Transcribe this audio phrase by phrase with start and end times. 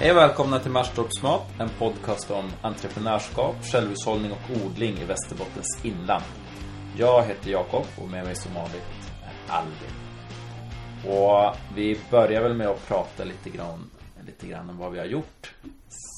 [0.00, 6.24] Hej och välkomna till Marstorpsmat, en podcast om entreprenörskap, självhushållning och odling i Västerbottens inland.
[6.96, 9.90] Jag heter Jakob och med mig som vanligt är Albin.
[11.06, 13.90] Och vi börjar väl med att prata lite grann,
[14.26, 15.54] lite grann om vad vi har gjort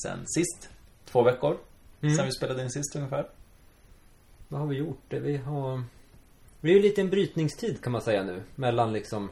[0.03, 0.71] sen sist.
[1.05, 1.59] Två veckor
[2.01, 3.29] sen vi spelade in sist ungefär.
[4.49, 5.07] Vad har vi gjort?
[5.09, 5.83] Vi har...
[6.61, 8.43] Det är ju lite en brytningstid kan man säga nu.
[8.55, 9.31] Mellan liksom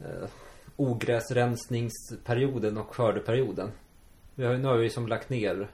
[0.00, 0.28] eh,
[0.80, 3.70] ogräsrensningsperioden och skördeperioden.
[4.34, 5.68] Vi har, nu har vi som lagt ner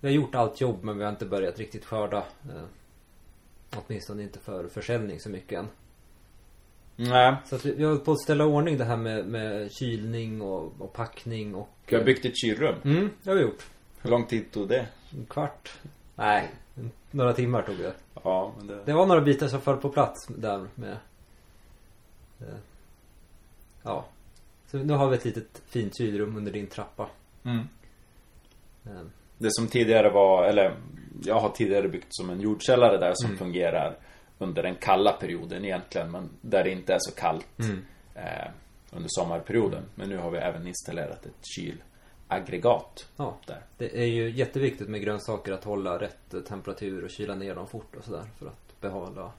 [0.00, 2.18] Vi har gjort allt jobb men vi har inte börjat riktigt skörda.
[2.18, 2.62] Eh,
[3.76, 5.68] åtminstone inte för försäljning så mycket än.
[6.96, 10.42] Nej, Så att vi, vi har på att ställa ordning det här med, med kylning
[10.42, 11.68] och, och packning och...
[11.86, 12.74] vi har byggt ett kylrum.
[12.84, 13.66] Mm, det har vi gjort.
[14.02, 14.86] Hur lång tid tog det?
[15.12, 15.72] En kvart.
[16.14, 16.50] Nej,
[17.10, 17.94] några timmar tog det.
[18.24, 18.84] Ja, men det...
[18.84, 20.96] Det var några bitar som föll på plats där med
[22.40, 22.56] eh,
[23.82, 24.04] Ja
[24.66, 27.08] Så nu har vi ett litet fint kylrum under din trappa
[27.44, 27.68] Mm.
[28.86, 29.02] Eh,
[29.38, 30.76] Det som tidigare var, eller
[31.24, 33.96] jag har tidigare byggt som en jordkällare där som fungerar
[34.38, 37.46] under den kalla perioden egentligen men där det inte är så kallt
[38.14, 38.48] eh,
[38.92, 39.82] under sommarperioden.
[39.94, 43.62] Men nu har vi även installerat ett kylaggregat Ja där.
[43.78, 47.96] Det är ju jätteviktigt med grönsaker att hålla rätt temperatur och kyla ner dem fort
[47.96, 49.32] och sådär för att behålla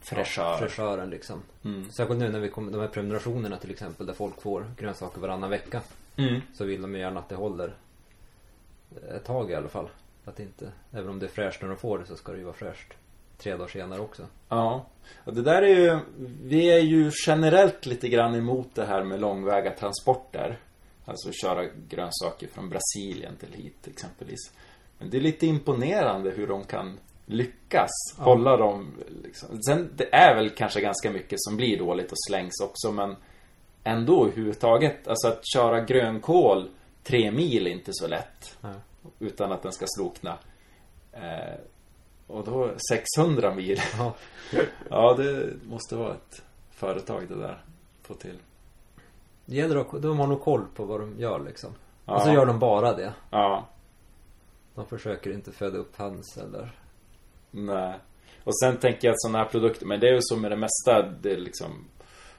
[0.00, 0.56] Fräschör.
[0.58, 1.90] fräschören liksom Mm.
[1.90, 5.50] Särskilt nu när vi kommer, de här prenumerationerna till exempel där folk får grönsaker varannan
[5.50, 5.80] vecka
[6.16, 6.40] Mm.
[6.54, 7.74] Så vill de ju gärna att det håller
[9.16, 9.88] ett tag i alla fall.
[10.24, 12.44] Att inte, även om det är fräscht när de får det så ska det ju
[12.44, 12.92] vara fräscht
[13.38, 14.26] tre dagar senare också.
[14.48, 14.86] Ja.
[15.24, 15.98] Och det där är ju,
[16.42, 20.58] vi är ju generellt lite grann emot det här med långväga transporter.
[21.04, 24.52] Alltså köra grönsaker från Brasilien till hit exempelvis.
[24.98, 26.98] Men det är lite imponerande hur de kan
[27.32, 29.62] lyckas hålla dem liksom.
[29.62, 33.16] Sen det är väl kanske ganska mycket som blir dåligt och slängs också men
[33.84, 35.08] ändå överhuvudtaget.
[35.08, 36.70] Alltså att köra grönkål
[37.04, 38.56] tre mil är inte så lätt.
[38.60, 38.72] Ja.
[39.18, 40.38] Utan att den ska slokna.
[41.12, 41.54] Eh,
[42.26, 43.80] och då 600 mil.
[43.98, 44.14] Ja.
[44.90, 47.64] Ja, det måste vara ett företag det där.
[48.02, 48.38] Få till.
[49.46, 51.70] Det gäller att de har nog koll på vad de gör liksom.
[52.06, 52.14] Ja.
[52.14, 53.12] Och så gör de bara det.
[53.30, 53.68] Ja,
[54.74, 56.81] De försöker inte föda upp höns eller...
[57.52, 57.94] nej.
[58.44, 60.56] Och sen tänker jag att sådana här produkter, men det är ju så med det
[60.56, 61.84] mesta, det är liksom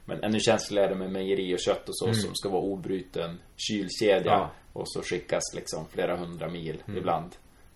[0.06, 3.40] Men ännu känsligare är det med mejeri och kött och så som ska vara obruten
[3.58, 4.52] kylkedja Ja.
[4.74, 7.32] Och så skickas liksom flera hundra mil ibland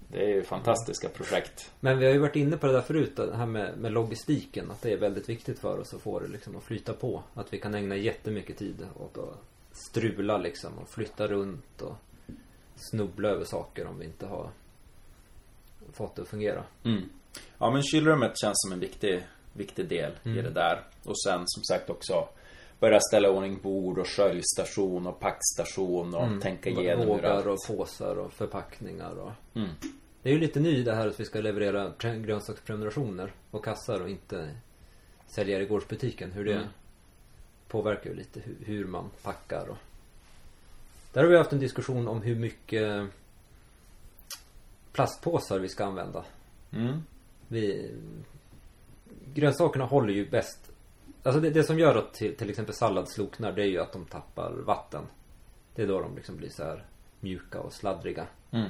[0.08, 3.16] Det är ju fantastiska projekt Men vi har ju varit inne på det där förut,
[3.16, 4.72] det här med, med logistiken.
[4.72, 7.24] Att det är väldigt viktigt för oss att få det liksom att flyta på.
[7.34, 9.40] Att vi kan ägna jättemycket tid åt att
[9.72, 11.96] strula liksom och flytta runt och
[12.76, 14.50] snubbla över saker om vi inte har
[15.94, 16.64] fått det att fungera.
[16.84, 17.10] Mm.
[17.58, 19.24] Ja men kylrummet känns som en viktig,
[19.54, 20.84] viktig del i det där.
[21.04, 22.28] Och sen som sagt också
[22.80, 27.46] Börja ställa ordning bord och sköljstation och packstation och tänka igenom hur allt...
[27.46, 29.32] och påsar och förpackningar och...
[29.56, 29.70] Mm.
[30.24, 34.02] Det är ju lite ny det här att vi ska leverera pre- grönsaksprenumerationer och kassar
[34.02, 34.56] och inte
[35.28, 36.32] sälja i gårdsbutiken.
[36.32, 36.68] Hur det Mm.
[37.68, 39.78] påverkar ju lite hur, hur man packar och...
[41.14, 43.08] Där har vi haft en diskussion om hur mycket
[44.92, 46.26] plastpåsar vi ska använda.
[46.72, 47.04] Mm.
[47.48, 47.92] Vi...
[49.34, 50.72] Grönsakerna håller ju bäst
[51.28, 53.94] Alltså det, det som gör att till, till exempel sallad sloknar det är ju att
[53.94, 55.04] de tappar vatten.
[55.76, 56.86] Det är då de liksom blir så här
[57.20, 58.28] mjuka och sladdriga.
[58.52, 58.70] Mm.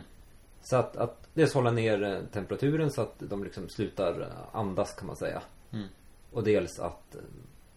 [0.61, 4.93] Så att, att dels hålla ner eh, temperaturen så att de liksom slutar eh, andas
[4.93, 5.41] kan man säga.
[5.71, 5.87] Mm.
[6.31, 7.21] Och dels att eh,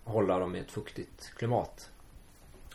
[0.05, 1.91] hålla dem i ett fuktigt klimat.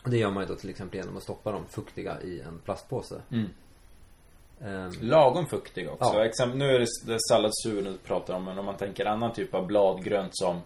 [0.02, 2.58] Och det gör man ju då till exempel genom att stoppa dem fuktiga i en
[2.58, 3.22] plastpåse.
[3.30, 3.48] Mm.
[4.64, 6.14] Ehm, Lagom fuktig också.
[6.14, 6.24] Ja.
[6.24, 9.32] Exempel, nu är det, det är salladsur du pratar om, men om man tänker annan
[9.32, 10.60] typ av bladgrönt som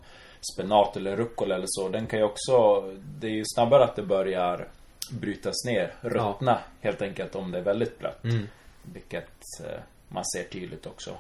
[0.55, 1.89] spenat eller rucola eller så.
[1.89, 2.81] Den kan ju också,
[3.21, 4.69] det är ju snabbare att det börjar
[5.11, 8.25] brytas ner, ruttna helt enkelt om det är väldigt blött.
[8.25, 8.47] Mm.
[8.83, 11.16] Vilket eh, man ser tydligt också.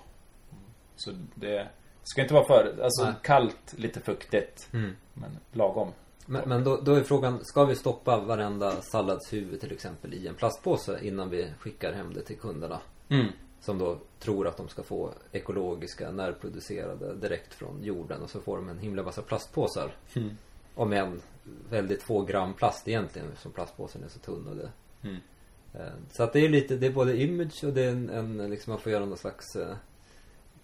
[0.96, 1.68] Så det
[2.02, 3.14] ska inte vara för, alltså Nej.
[3.22, 4.68] kallt, lite fuktigt.
[4.72, 4.96] Mm.
[5.14, 5.92] Men lagom.
[6.26, 10.34] Men, men då, då är frågan, ska vi stoppa varenda salladshuvud till exempel i en
[10.34, 12.80] plastpåse innan vi skickar hem det till kunderna?
[13.08, 13.26] Mm.
[13.60, 18.56] Som då tror att de ska få ekologiska, närproducerade direkt från jorden och så får
[18.56, 19.94] de en himla massa plastpåsar.
[20.16, 20.36] Mm.
[20.74, 21.20] Om en
[21.70, 24.70] väldigt få gram plast egentligen som plastpåsen är så tunn och det.
[25.02, 25.16] Mm.
[25.74, 28.50] Eh, Så att det är lite, det är både image och det är en, en
[28.50, 29.76] liksom man får göra någon slags eh,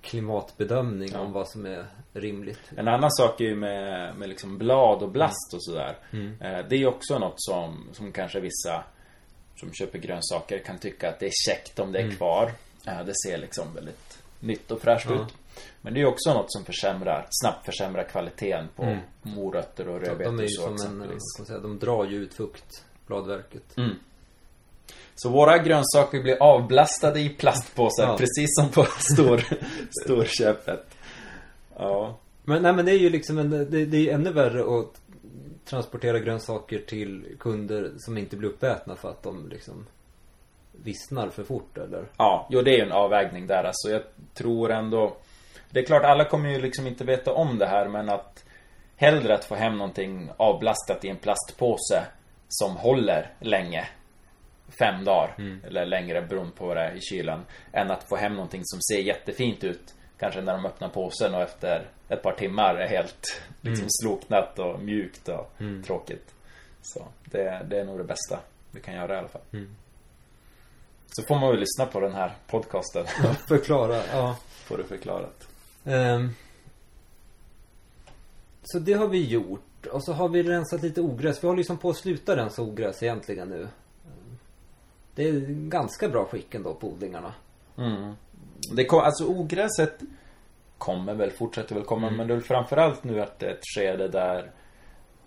[0.07, 1.21] klimatbedömning Ja.
[1.21, 2.61] om vad som är rimligt.
[2.77, 5.97] En annan sak är ju med, med liksom blad och blast och sådär.
[6.13, 8.85] Eh, Det är ju också något som, som kanske vissa
[9.57, 12.53] som köper grönsaker kan tycka att det är käckt om det är kvar.
[12.87, 15.15] Eh, Det ser liksom väldigt nytt och fräscht Ja.
[15.15, 15.35] ut.
[15.81, 18.99] Men det är ju också något som försämrar, snabbt försämrar kvaliteten på Mm.
[19.23, 23.77] morötter och rödbetor de är ju som en, säga, de drar ju ut fukt bladverket.
[23.77, 23.91] Mm.
[25.17, 28.17] Så våra grönsaker blir avblastade i plastpåsar, Ja.
[28.19, 28.85] precis som på
[29.15, 29.45] stor,
[30.03, 30.87] storköpet.
[31.79, 32.19] Ja.
[32.45, 35.01] Men nej men det är ju liksom en, det, det är ju ännu värre att
[35.65, 39.87] transportera grönsaker till kunder som inte blir uppätna för att de liksom
[40.73, 42.05] vissnar för fort eller?
[42.17, 43.91] Ja, jo det är ju en avvägning där alltså.
[43.91, 44.03] Jag
[44.35, 45.17] tror ändå...
[45.71, 48.45] Det är klart, alla kommer ju liksom inte veta om det här men att
[48.97, 52.05] hellre att få hem någonting avblastat i en plastpåse
[52.49, 53.89] som håller länge.
[54.79, 55.35] Fem dagar
[55.67, 57.41] eller längre beroende på vad det är i kylen.
[57.73, 59.95] Än att få hem någonting som ser jättefint ut.
[60.19, 64.81] Kanske när de öppnar påsen och efter ett par timmar är helt liksom sloknat och
[64.81, 65.53] mjukt och
[65.87, 66.35] tråkigt.
[66.83, 68.39] Så det, det är nog det bästa
[68.71, 69.43] vi kan göra i alla fall.
[71.07, 73.07] Så får man väl lyssna på den här podcasten.
[73.49, 74.37] Förklara, ja.
[74.65, 75.49] får du förklarat.
[75.85, 76.31] Ehm.
[78.63, 79.87] Så det har vi gjort.
[79.93, 81.43] Och så har vi rensat lite ogräs.
[81.45, 83.69] Vi håller liksom på att sluta rensa ogräs egentligen nu.
[85.17, 87.35] Det är ganska bra skick ändå på odlingarna.
[87.79, 88.13] Mm.
[88.77, 90.01] Det kom, alltså ogräset
[90.79, 94.09] kommer väl, fortsätter väl komma, men det är framförallt nu att det är ett skede
[94.09, 94.51] där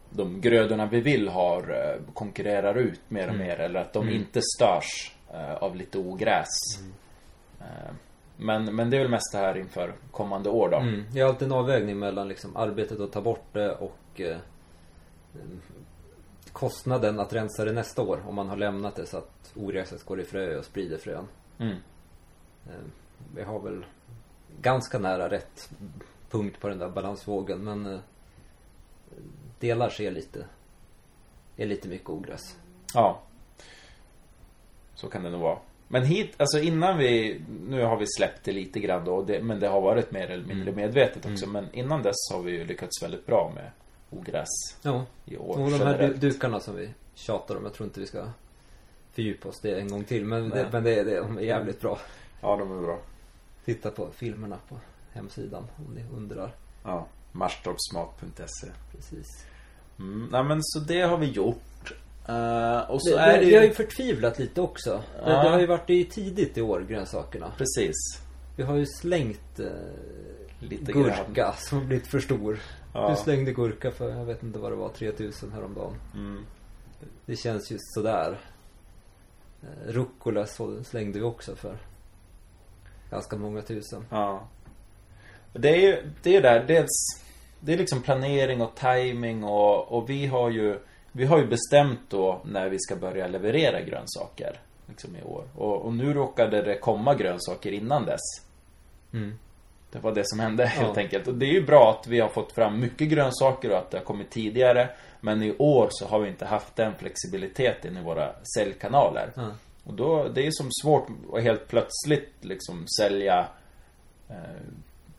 [0.10, 4.42] de grödorna vi vill ha eh, konkurrerar ut mer och mer eller att de inte
[4.58, 6.80] störs eh, av lite ogräs.
[7.60, 7.94] Eh,
[8.38, 10.78] Men, men det är väl mest det här inför kommande år då.
[10.78, 11.04] Mm.
[11.12, 14.38] Det är alltid en avvägning mellan liksom arbetet att ta bort det och eh,
[16.54, 18.24] kostnaden att rensa det nästa år.
[18.28, 21.28] Om man har lämnat det så att ogräset går i frö och sprider frön.
[21.60, 21.76] Mm.
[22.66, 22.74] Eh,
[23.36, 23.86] vi har väl
[24.62, 25.70] ganska nära rätt
[26.30, 28.00] punkt på den där balansvågen men eh,
[29.60, 30.46] delar ser lite
[31.58, 32.58] är lite mycket ogräs.
[32.94, 33.22] Ja.
[34.96, 35.60] Så kan det nog vara.
[35.88, 39.60] Men hit, alltså innan vi, nu har vi släppt det lite grann då, det, men
[39.60, 41.48] det har varit mer eller mindre medvetet också.
[41.50, 43.72] Men innan dess har vi ju lyckats väldigt bra med
[44.10, 44.48] ogräs
[44.82, 45.60] Ja, i år.
[45.60, 46.22] och de här generellt.
[46.22, 48.26] dukarna som vi tjatar om, jag tror inte vi ska
[49.14, 50.26] fördjupa oss det en gång till.
[50.26, 50.64] Men, Nej.
[50.64, 52.00] det, men det, det, de är jävligt bra.
[52.42, 53.00] Ja, de är bra.
[53.66, 54.76] Titta på filmerna på
[55.14, 56.56] hemsidan om ni undrar.
[56.84, 57.08] Ja.
[57.32, 59.46] Marstorpsmat.se Precis.
[60.00, 61.94] mm, Nej men så det har vi gjort.
[62.28, 63.74] Eh, och så Det, är det, det Vi har ju...
[63.74, 64.90] förtvivlat lite också.
[65.26, 65.44] Det, Ja.
[65.44, 67.52] det har ju varit i tidigt i år, grönsakerna.
[67.58, 67.96] Precis.
[68.56, 69.66] Vi har ju slängt eh,
[70.60, 71.54] Lite gurka grann.
[71.58, 72.60] som har blivit för stor.
[72.94, 73.10] Ja.
[73.10, 75.96] Du slängde gurka för, jag vet inte vad det var, 3000 häromdagen.
[76.14, 76.46] Mm.
[77.26, 78.40] Det känns ju sådär.
[79.62, 81.78] Eh, rucola så slängde vi också för
[83.10, 84.06] ganska många tusen.
[84.10, 84.48] Ja.
[85.54, 87.22] Det är ju, det är där, dels
[87.60, 90.80] Det är liksom planering och timing och, och vi har ju
[91.12, 95.82] Vi har ju bestämt då när vi ska börja leverera grönsaker Liksom i år och,
[95.82, 98.22] och nu råkade det komma grönsaker innan dess
[99.14, 99.34] Mm.
[99.92, 101.02] Det var det som hände helt Ja.
[101.04, 103.92] enkelt och det är ju bra att vi har fått fram mycket grönsaker och att
[103.92, 104.90] det har kommit tidigare
[105.22, 109.52] Men i år så har vi inte haft den flexibiliteten i våra säljkanaler Ja.
[109.84, 113.48] och då, det är som svårt att helt plötsligt liksom sälja
[114.30, 114.36] eh,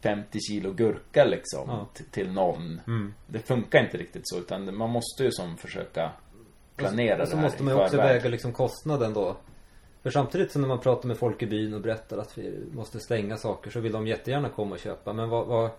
[0.02, 1.86] 50 kilo gurka liksom Ja.
[2.10, 2.80] till någon.
[2.86, 3.14] Mm.
[3.26, 6.10] Det funkar inte riktigt så utan man måste ju som försöka
[6.76, 9.36] planera Och så det här måste i man ju också väga liksom kostnaden då.
[10.02, 13.00] För samtidigt som när man pratar med folk i byn och berättar att vi måste
[13.00, 15.12] slänga saker så vill de jättegärna komma och köpa.
[15.12, 15.46] Men vad...
[15.46, 15.70] vad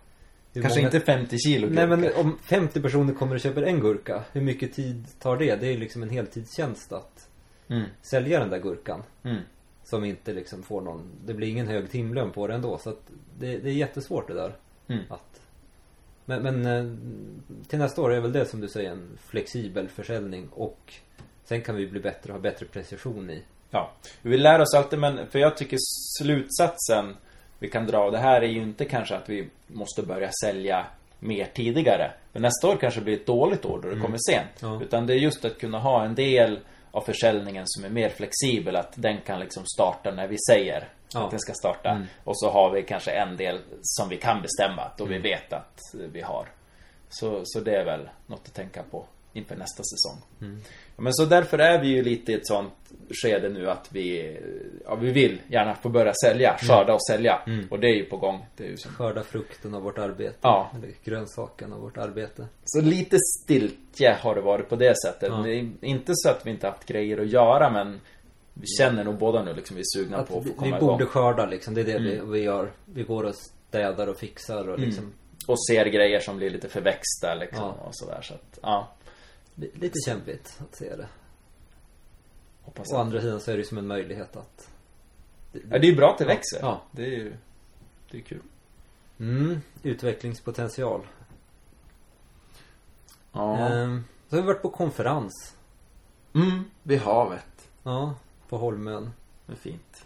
[0.53, 1.87] Kanske många- inte 50 kilo gurka.
[1.87, 4.23] Nej men om 50 personer kommer och köper en gurka.
[4.31, 5.55] Hur mycket tid tar det?
[5.55, 7.27] Det är ju liksom en heltidstjänst att
[7.67, 7.83] Mm.
[8.01, 9.03] sälja den där gurkan.
[9.23, 9.41] Mm.
[9.83, 12.77] Som inte liksom får någon, det blir ingen hög timlön på det ändå.
[12.77, 13.01] Så att
[13.39, 14.55] det, det är jättesvårt det där.
[14.87, 15.03] Mm.
[15.09, 15.41] Att,
[16.25, 16.95] men, men eh,
[17.67, 20.93] till nästa år är väl det som du säger en flexibel försäljning och
[21.43, 23.43] sen kan vi bli bättre och ha bättre precision i.
[23.71, 25.77] Ja, vi lär oss alltid men för jag tycker
[26.21, 27.17] slutsatsen
[27.59, 30.85] vi kan dra av det här är ju inte kanske att vi måste börja sälja
[31.19, 32.11] mer tidigare.
[32.33, 34.49] För nästa år kanske blir ett dåligt år då det kommer sent.
[34.59, 34.81] Ja.
[34.81, 36.59] Utan det är just att kunna ha en del
[36.91, 38.75] av försäljningen som är mer flexibel.
[38.75, 41.23] Att den kan liksom starta när vi säger Ja.
[41.23, 41.89] att den ska starta.
[41.89, 42.07] Mm.
[42.23, 45.53] Och så har vi kanske en del som vi kan bestämma att då vi vet
[45.53, 46.45] att vi har.
[47.09, 50.17] Så, så det är väl något att tänka på inför nästa säsong.
[50.95, 52.73] Ja, Men så därför är vi ju lite i ett sånt
[53.23, 54.37] skede nu att vi,
[54.85, 57.41] ja vi vill gärna få börja sälja, skörda och sälja.
[57.69, 58.45] Och det är ju på gång.
[58.57, 60.37] Det är ju som, Skörda frukten av vårt arbete.
[60.41, 60.71] Ja.
[60.75, 62.47] Eller grönsaken av vårt arbete.
[62.65, 65.29] så lite stiltje har det varit på det sättet.
[65.29, 65.41] Ja.
[65.43, 67.99] Det är inte så att vi inte haft grejer att göra men
[68.53, 70.79] vi känner nog båda nu liksom vi är sugna Att på att få komma vi
[70.81, 71.07] borde igång.
[71.07, 71.73] skörda liksom.
[71.73, 72.71] Det är det vi, vi gör.
[72.85, 73.35] Vi går och
[73.69, 75.13] städar och fixar och liksom.
[75.47, 77.71] Och ser grejer som blir lite förväxta liksom Ja.
[77.87, 78.87] och sådär så att, ja.
[79.61, 81.07] Li- Lite kämpigt att se det.
[82.61, 84.69] Hoppas Å andra sidan så är det ju som en möjlighet att
[85.51, 86.59] ja, det är ju bra att det växer.
[86.61, 86.81] Ja.
[86.91, 87.33] Det är ju,
[88.11, 88.41] det är kul.
[89.19, 91.07] Mm, utvecklingspotential.
[93.31, 93.57] Ja.
[93.57, 95.55] Ehm, så har vi varit på konferens.
[96.33, 97.69] Mm, vid havet.
[97.83, 98.15] Ja,
[98.49, 99.11] på Holmön.
[99.45, 100.05] Det är fint.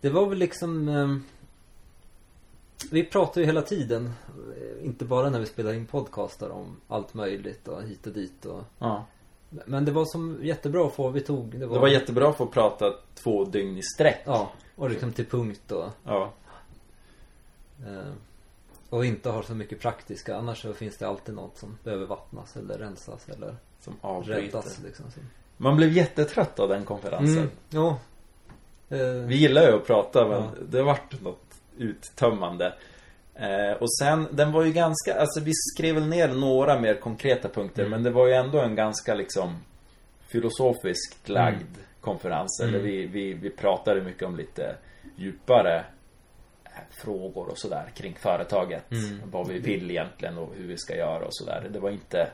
[0.00, 1.16] Det var väl liksom eh,
[2.92, 4.12] Vi pratar ju hela tiden
[4.56, 8.44] eh, Inte bara när vi spelar in podcastar om allt möjligt och hit och dit
[8.46, 9.04] och Ja.
[9.66, 12.94] Men det var som jättebra att få, vi tog Det var jättebra att få prata
[13.14, 14.22] två dygn i sträck.
[14.24, 16.32] Ja, och liksom till punkt och Ja.
[17.86, 18.12] eh,
[18.90, 22.56] Och inte har så mycket praktiska Annars så finns det alltid något som behöver vattnas
[22.56, 24.40] eller rensas eller Som avbryter.
[24.42, 25.04] räddas liksom.
[25.56, 27.38] Man blev jättetrött av den konferensen.
[27.38, 27.98] Mm, ja
[28.88, 30.50] eh, Vi gillar ju att prata men Ja.
[30.68, 32.74] det vart något uttömmande.
[33.34, 37.48] Eh, och sen, den var ju ganska, alltså vi skrev väl ner några mer konkreta
[37.48, 37.90] punkter Mm.
[37.90, 39.56] men det var ju ändå en ganska liksom
[40.28, 41.66] filosofiskt lagd Mm.
[42.00, 42.60] konferens.
[42.62, 42.84] Eller Mm.
[42.90, 44.76] vi, vi, vi pratade mycket om lite
[45.16, 45.84] djupare
[46.64, 48.90] eh, frågor och sådär kring företaget.
[48.92, 49.20] Mm.
[49.30, 51.68] Vad vi vill egentligen och hur vi ska göra och sådär.
[51.72, 52.30] Det var inte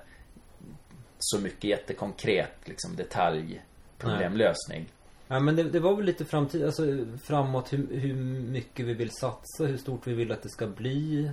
[1.18, 3.62] så mycket jättekonkret liksom detalj
[3.98, 4.86] problemlösning.
[5.32, 6.82] Ja men det, det var väl lite framtid, alltså
[7.22, 8.14] framåt hur, hur
[8.50, 11.30] mycket vi vill satsa, hur stort vi vill att det ska bli.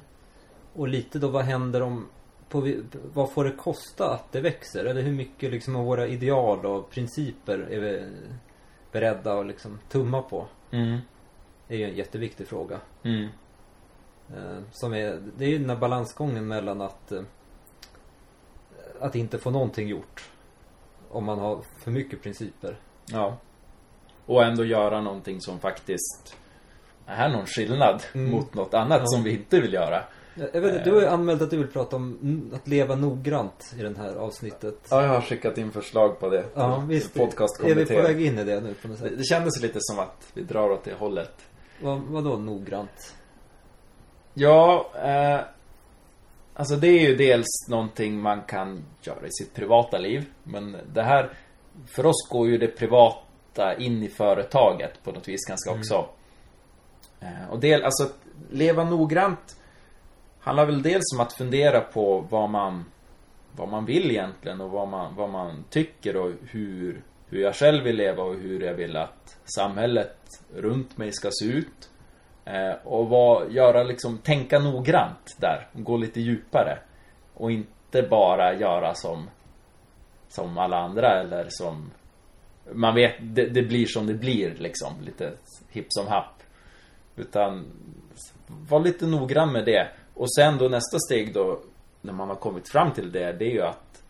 [0.73, 2.07] Och lite då vad händer om,
[2.49, 2.73] på,
[3.13, 4.85] vad får det kosta att det växer?
[4.85, 8.05] Eller hur mycket liksom av våra ideal och principer är vi
[8.91, 10.47] beredda att liksom tumma på?
[10.71, 10.97] Mm.
[11.67, 12.79] Det är ju en jätteviktig fråga.
[13.03, 13.27] Mm.
[14.29, 17.21] Eh, som är, det är ju den här balansgången mellan att eh,
[18.99, 20.29] att inte få någonting gjort.
[21.09, 22.79] Om man har för mycket principer.
[23.05, 23.37] Ja.
[24.27, 26.35] Och ändå göra någonting som faktiskt
[27.05, 28.31] är någon skillnad Mm.
[28.31, 29.05] mot något annat Ja.
[29.07, 30.03] som vi inte vill göra.
[30.53, 33.73] Jag vet, inte, du har ju anmält att du vill prata om att leva noggrant
[33.79, 34.87] i det här avsnittet.
[34.89, 36.45] Ja, jag har skickat in förslag på det.
[36.55, 37.17] Ja, visst.
[37.17, 39.11] Är vi på väg in i det nu på något sätt?
[39.17, 41.33] det kändes lite som att vi drar åt det hållet.
[41.81, 43.15] Vad, vadå noggrant?
[44.33, 45.39] Ja, eh,
[46.53, 50.25] alltså det är ju dels någonting man kan göra i sitt privata liv.
[50.43, 51.29] Men det här,
[51.87, 52.67] för oss går ju det
[53.57, 56.09] privata in i företaget på något vis ganska också.
[57.19, 58.15] Eh, och del, alltså att
[58.51, 59.55] leva noggrant
[60.39, 62.85] handlar väl dels om att fundera på vad man,
[63.55, 67.83] vad man vill egentligen och vad man, vad man tycker och hur, hur jag själv
[67.83, 70.17] vill leva och hur jag vill att samhället
[70.55, 71.89] runt mig ska se ut.
[72.45, 75.67] Eh, och vad, göra liksom, tänka noggrant där.
[75.73, 76.79] Gå lite djupare.
[77.33, 79.29] Och inte bara göra som,
[80.29, 81.91] som alla andra eller som
[82.73, 84.93] man vet, det, det blir som det blir liksom.
[85.01, 85.33] Lite
[85.69, 86.43] hipp som happ.
[87.15, 87.65] Utan
[88.47, 89.87] var lite noggrann med det.
[90.13, 91.59] Och sen då nästa steg då
[92.01, 94.03] när man har kommit fram till det, det är ju att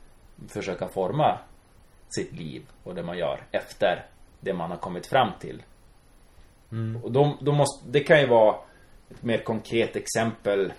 [0.48, 1.40] försöka forma
[2.10, 4.06] sitt liv och det man gör efter
[4.40, 5.64] det man har kommit fram till.
[6.72, 7.04] Mm.
[7.04, 8.56] Och då, då måste, det kan ju vara
[9.10, 10.74] ett mer konkret exempel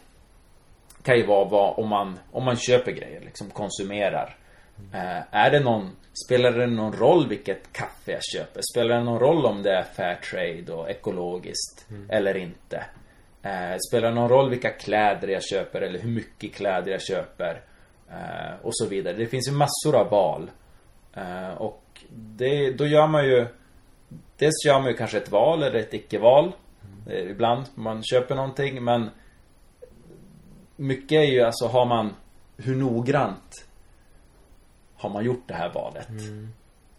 [1.02, 4.37] kan ju vara vad, om, man, om man köper grejer, liksom konsumerar.
[4.92, 8.61] Eh, är det någon, spelar det någon roll vilket kaffe jag köper?
[8.73, 12.85] Spelar det någon roll om det är fair trade och ekologiskt eller inte?
[13.42, 17.61] Eh, spelar det någon roll vilka kläder jag köper eller hur mycket kläder jag köper?
[18.11, 19.16] Eh, och så vidare.
[19.16, 20.50] Det finns ju massor av val.
[21.56, 23.47] Och det, då gör man ju
[24.38, 26.52] Dels gör man ju kanske ett val eller ett icke-val.
[27.06, 29.11] Eh, Ibland man köper någonting men
[30.76, 32.14] Mycket är ju alltså har man
[32.56, 33.67] Hur noggrant
[34.98, 36.08] Har man gjort det här valet?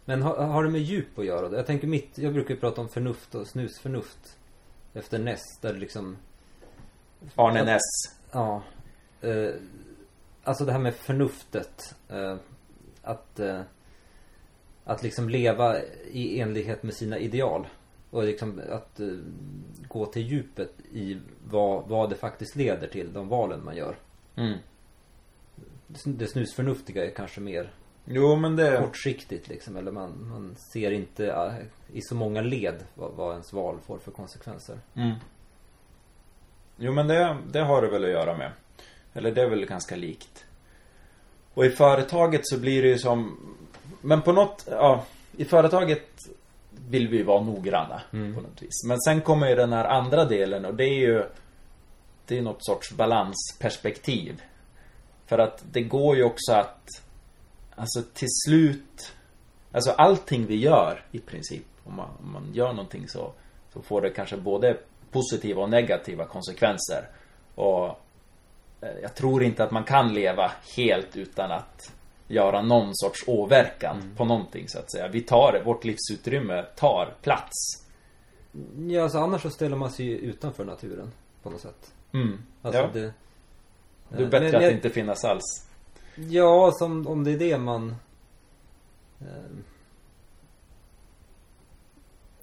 [0.05, 1.55] Men har, har det med djup att göra?
[1.55, 4.37] Jag tänker mitt, jag brukar ju prata om förnuft och snusförnuft.
[4.93, 6.17] Efter näst, där det liksom
[7.35, 7.81] Arne Ness
[8.31, 8.63] Ja.
[9.21, 9.49] Eh,
[10.43, 11.95] alltså det här med förnuftet.
[12.09, 12.35] Eh,
[13.01, 13.61] att, eh,
[14.83, 17.67] att liksom leva i enlighet med sina ideal.
[18.09, 19.07] Och liksom att eh,
[19.87, 23.95] gå till djupet i vad, vad det faktiskt leder till, de valen man gör.
[24.35, 24.57] mm.
[26.05, 27.73] Det snusförnuftiga är kanske mer
[28.11, 29.75] Jo men det kortsiktigt liksom.
[29.75, 31.53] Eller man, man ser inte eh,
[31.93, 34.79] i så många led vad, vad ens val får för konsekvenser.
[34.95, 35.15] mm.
[36.77, 38.51] Jo men det, det har det väl att göra med
[39.13, 40.45] Eller det är väl ganska likt
[41.53, 43.37] Och i företaget så blir det ju som
[44.01, 45.05] Men på något, ja
[45.37, 46.09] I företaget
[46.89, 48.35] vill vi vara noggranna Mm.
[48.35, 48.83] på något vis.
[48.87, 51.23] Men sen kommer ju den här andra delen och det är ju
[52.25, 54.41] Det är något sorts balansperspektiv.
[55.25, 56.87] För att det går ju också att
[57.79, 59.13] Alltså till slut
[59.71, 63.33] Alltså allting vi gör i princip Om man, om man gör någonting så
[63.74, 64.77] Så får det kanske både
[65.12, 67.07] positiva och negativa konsekvenser.
[67.55, 67.86] Och
[68.81, 71.91] eh, jag tror inte att man kan leva helt utan att
[72.27, 75.07] göra någon sorts åverkan på någonting så att säga.
[75.07, 77.86] Vi tar, vårt livsutrymme tar plats.
[78.88, 81.12] Ja, alltså annars så ställer man sig ju utanför naturen
[81.43, 81.93] på något sätt.
[82.13, 82.38] Mm.
[82.62, 82.89] Alltså ja.
[82.93, 83.13] det...
[84.09, 85.68] Det är eh, bättre men- att men- inte finnas alls.
[86.27, 87.95] Ja, som om det är det man...
[89.21, 89.27] Eh,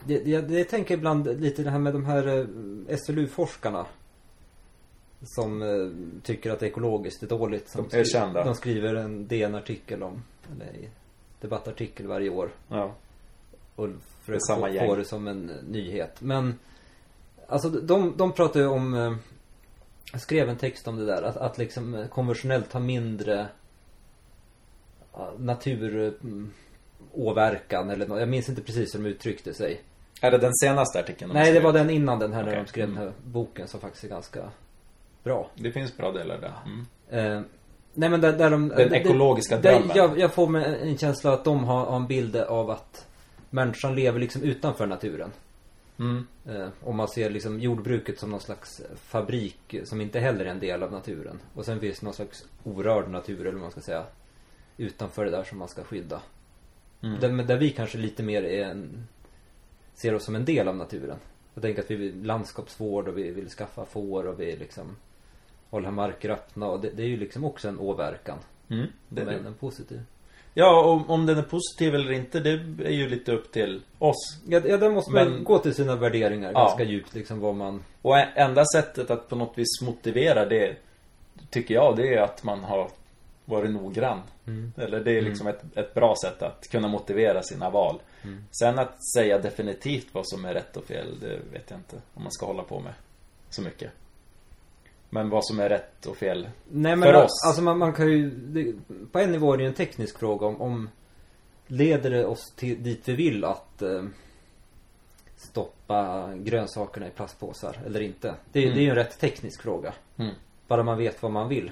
[0.05, 3.87] det, det, det jag tänker ibland lite det här med de här eh, SLU-forskarna.
[5.23, 7.69] Som eh, tycker att ekologiskt är dåligt.
[7.69, 8.45] Som De är kända.
[8.45, 10.91] De skriver en DN-artikel om, eller
[11.41, 12.51] debattartikel varje år.
[12.69, 12.95] Ja.
[13.77, 13.89] Och
[14.21, 14.87] försöker samma få, gäng.
[14.87, 16.21] få det som en eh, nyhet.
[16.21, 16.55] Men
[17.49, 19.15] Alltså de, de pratar ju om eh,
[20.13, 23.49] Jag skrev en text om det där att, att liksom eh, konventionellt ha mindre
[25.17, 26.51] ja, Natur mm,
[27.13, 29.83] åverkan eller nå- Jag minns inte precis hur de uttryckte sig
[30.21, 31.29] Är det den senaste artikeln?
[31.33, 32.63] de Nej det var den innan den här när Okej.
[32.63, 34.51] de skrev den här boken som faktiskt är ganska
[35.25, 36.53] bra Det finns bra delar där.
[36.67, 37.37] Mm.
[37.37, 37.43] eh,
[37.95, 39.91] Nej men där, där de Den det- ekologiska drömmen.
[39.97, 43.07] jag, jag får med en känsla att de har, har en bild av att
[43.51, 45.31] Människan lever liksom utanför naturen
[45.99, 46.27] Mm.
[46.49, 50.61] Eh, om man ser liksom jordbruket som någon slags fabrik som inte heller är en
[50.61, 51.39] del av naturen.
[51.55, 54.05] Och sen finns det någon slags orörd natur eller vad man ska säga.
[54.77, 56.21] Utanför det där som man ska skydda.
[57.03, 57.21] Mm.
[57.21, 59.07] Där, men där vi kanske lite mer är en,
[59.95, 61.17] ser oss som en del av naturen.
[61.55, 64.97] Jag tänker att vi vill landskapsvård och vi vill skaffa får och vi liksom
[65.71, 68.39] hålla marker öppna och det, det är ju liksom också en åverkan.
[68.71, 68.87] Mm.
[69.09, 69.49] Det är men det.
[69.49, 70.01] en positiv.
[70.55, 72.51] Ja, och om den är positiv eller inte, det
[72.87, 74.39] är ju lite upp till oss.
[74.47, 76.59] Ja, ja där måste man Men- gå till sina värderingar Ja.
[76.61, 80.77] ganska djupt liksom vad man Och enda sättet att på något vis motivera det,
[81.51, 82.91] tycker jag, det är att man har
[83.47, 84.23] varit noggrann.
[84.47, 84.73] Mm.
[84.77, 88.01] Eller det är liksom ett, ett bra sätt att kunna motivera sina val.
[88.23, 88.45] Mm.
[88.61, 92.23] Sen att säga definitivt vad som är rätt och fel, det vet jag inte om
[92.23, 92.93] man ska hålla på med
[93.51, 93.91] så mycket.
[95.11, 96.49] Men vad som är rätt och fel.
[96.69, 97.45] Nej men För oss.
[97.47, 98.73] alltså man, man kan ju det,
[99.13, 100.91] På en nivå är det ju en teknisk fråga om, om
[101.67, 104.05] Leder det oss till, dit vi vill att eh,
[105.37, 108.35] Stoppa grönsakerna i plastpåsar eller inte?
[108.53, 108.75] Det, Mm.
[108.75, 110.35] det är ju en rätt teknisk fråga Mm.
[110.69, 111.71] Bara man vet vad man vill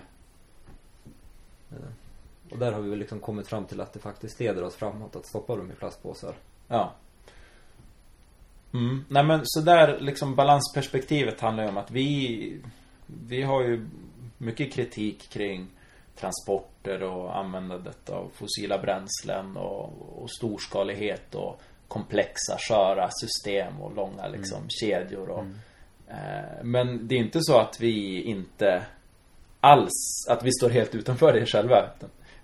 [2.51, 5.17] Och där har vi väl liksom kommit fram till att det faktiskt leder oss framåt
[5.17, 6.35] att stoppa dem i plastpåsar
[6.69, 6.93] Ja.
[8.73, 9.05] Mm.
[9.09, 12.61] Nej men så där liksom balansperspektivet handlar ju om att vi
[13.07, 13.89] Vi har ju
[14.39, 15.71] mycket kritik kring
[16.17, 24.29] transporter och användandet av fossila bränslen och, och storskalighet och komplexa, sköra system och långa
[24.29, 25.45] liksom kedjor och
[26.09, 28.83] eh, Men det är inte så att vi inte
[29.65, 31.91] alls, att vi står helt utanför det själva.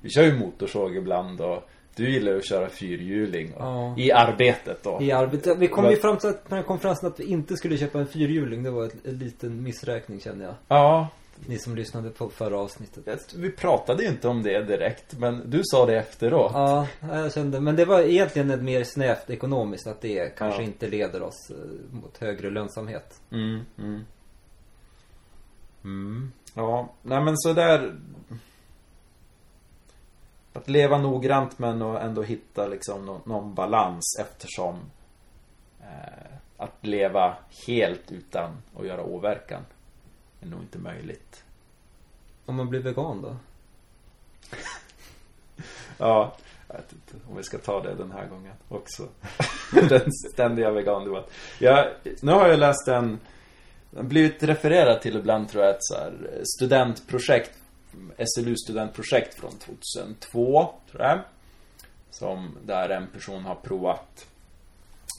[0.00, 3.94] Vi kör ju motorsåg ibland och du gillar ju att köra fyrhjuling och, Ja.
[3.98, 4.98] i arbetet då.
[5.02, 7.56] I arbetet, vi kom ju fram till att på den här konferensen att vi inte
[7.56, 11.08] skulle köpa en fyrhjuling Det var ett, en liten missräkning kände jag Ja,
[11.46, 15.60] Ni som lyssnade på förra avsnittet vi pratade ju inte om det direkt, men du
[15.64, 16.52] sa det efteråt.
[16.54, 20.66] Ja, jag kände, men det var egentligen ett mer snävt ekonomiskt att det kanske Ja.
[20.66, 23.20] inte leder oss eh, mot högre lönsamhet.
[23.32, 24.04] Mm, mm.
[25.84, 26.32] Mm.
[26.54, 27.96] Ja, nej men så där
[30.52, 34.76] Att leva noggrant men ändå hitta liksom någon, någon balans eftersom
[35.80, 37.36] eh, Att leva
[37.66, 39.62] helt utan att göra åverkan
[40.40, 41.44] Är nog inte möjligt.
[42.46, 43.36] Om man blir vegan då?
[45.98, 46.36] Ja,
[46.68, 49.08] jag vet inte om vi ska ta det den här gången också.
[49.88, 51.30] Den ständiga vegandebatt.
[51.58, 51.88] Jag,
[52.22, 53.20] Nu har jag läst en
[53.96, 56.12] har blivit refererad till ibland tror jag ett så här
[56.56, 57.52] studentprojekt
[58.24, 61.18] SLU studentprojekt från 2002 tror jag
[62.10, 64.26] Som där en person har provat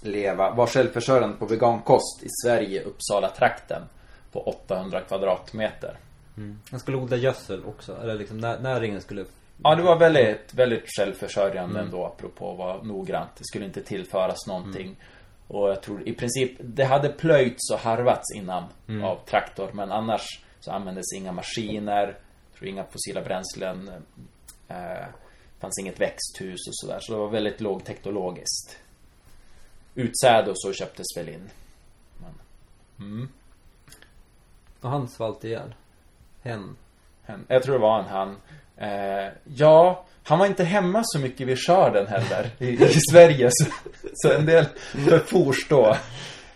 [0.04, 3.82] Leva, vara självförsörjande på vegankost i Sverige, Uppsala-trakten
[4.32, 5.98] På 800 kvadratmeter
[6.72, 9.26] Man skulle odla gödsel också, eller liksom när, näringen skulle...
[9.64, 13.30] Ja, det var väldigt, väldigt självförsörjande ändå apropå att vara noggrant.
[13.38, 14.96] Det skulle inte tillföras någonting.
[15.54, 18.64] Och jag tror i princip, det hade plöjts och harvats innan
[19.04, 19.70] av traktor.
[19.74, 20.22] Men annars
[20.60, 22.18] så användes inga maskiner,
[22.58, 23.92] tror inga fossila bränslen.
[24.68, 25.06] Eh,
[25.60, 26.98] fanns inget växthus och sådär.
[27.02, 28.80] Så det var väldigt lågteknologiskt.
[29.96, 31.50] Utsäde och så köptes väl in.
[32.18, 32.34] Men,
[33.08, 33.30] mm.
[34.82, 35.76] Och han svalt ihjäl.
[36.44, 36.76] Hen.
[37.24, 38.36] Hen- Jag tror det var en han.
[38.82, 43.50] Eh, ja, han var inte hemma så mycket vid skörden heller i, i Sverige.
[43.52, 43.66] Så,
[44.14, 45.96] så en del förfors då.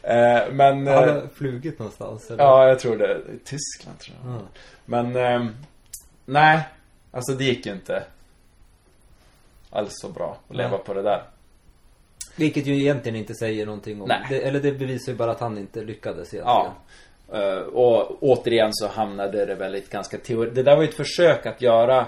[0.02, 0.88] Eh, men...
[0.88, 2.44] Han Eh, hade flugit någonstans eller?
[2.44, 3.18] ja, jag tror det.
[3.36, 4.34] I Tyskland tror jag.
[4.34, 4.40] Ja.
[4.86, 5.48] Men, eh,
[6.26, 6.60] nej.
[7.12, 8.04] Alltså det gick ju inte
[9.70, 10.80] alls så bra att leva Nej.
[10.86, 11.24] på det där.
[12.36, 14.08] Vilket ju egentligen inte säger någonting om...
[14.08, 14.26] Nej.
[14.30, 16.46] Det, eller det bevisar ju bara att han inte lyckades egentligen.
[16.46, 16.74] Ja.
[17.36, 21.46] Eh, och återigen så hamnade det väldigt ganska teori- Det där var ju ett försök
[21.46, 22.08] att göra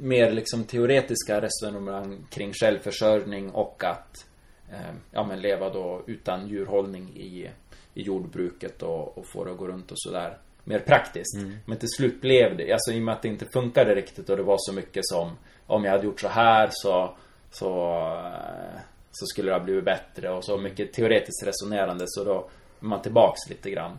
[0.00, 4.26] mer liksom teoretiska resonemang kring självförsörjning och att
[4.72, 7.50] eh, ja, men leva då utan djurhållning i,
[7.94, 10.38] i jordbruket och, och få det att gå runt och sådär.
[10.64, 11.36] Mer praktiskt.
[11.66, 14.36] Men till slut blev det, alltså i och med att det inte funkade riktigt och
[14.36, 15.30] det var så mycket som
[15.66, 17.16] om jag hade gjort så här så
[17.50, 18.80] så, eh,
[19.12, 22.48] så skulle det ha blivit bättre och så mycket teoretiskt resonerande så då
[22.80, 23.98] är man tillbaks lite grann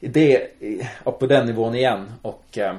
[0.00, 2.76] det, ja och på den nivån igen och eh,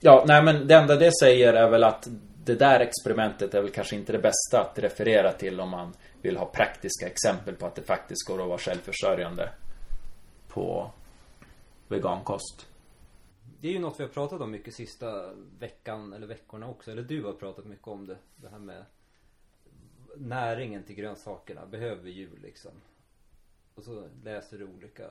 [0.00, 2.08] Ja, nej men det enda det säger är väl att
[2.44, 6.36] det där experimentet är väl kanske inte det bästa att referera till om man vill
[6.36, 9.50] ha praktiska exempel på att det faktiskt går att vara självförsörjande
[10.48, 10.90] på
[11.88, 12.66] vegankost.
[13.60, 16.90] Det är ju något vi har pratat om mycket sista veckan eller veckorna också.
[16.90, 18.16] Eller du har pratat mycket om det.
[18.36, 18.84] Det här med
[20.16, 21.66] näringen till grönsakerna.
[21.66, 22.72] Behöver djur liksom.
[23.74, 25.04] Och så läser du olika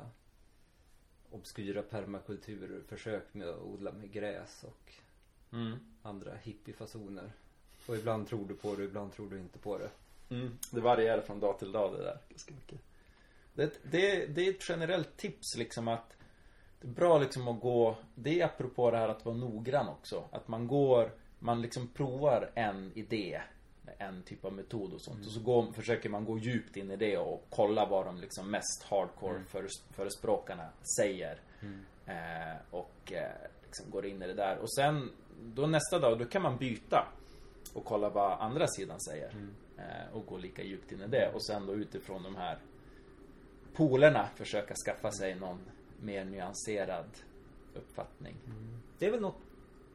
[1.32, 4.94] obskyra permakulturförsök med att odla med gräs och
[5.52, 5.80] Mm.
[6.02, 7.32] andra hippiefasoner.
[7.88, 9.90] Och ibland tror du på det, ibland tror du inte på det.
[10.30, 10.58] Mm.
[10.72, 12.80] Det varierar från dag till dag det där ganska mycket.
[13.54, 16.18] Det, det, det är ett generellt tips liksom att
[16.82, 20.24] det är bra liksom att gå, det är apropå det här att vara noggrann också.
[20.32, 23.42] Att man går, man liksom provar en idé,
[23.98, 25.26] en typ av metod och sånt.
[25.26, 28.52] Och så går, försöker man gå djupt in i det och kolla vad de liksom
[28.52, 31.40] mest hardcore föres, förespråkarna säger.
[32.06, 33.32] Eh, och eh,
[33.66, 34.58] liksom går in i det där.
[34.58, 37.08] Och sen, då nästa dag, då kan man byta.
[37.74, 39.32] Och kolla vad andra sidan säger.
[39.78, 41.32] Eh, och gå lika djupt in i det.
[41.34, 42.58] Och sen då utifrån de här
[43.74, 45.60] polerna försöka skaffa sig någon
[46.02, 47.06] mer nyanserad
[47.74, 48.36] uppfattning.
[49.00, 49.38] Det är väl något,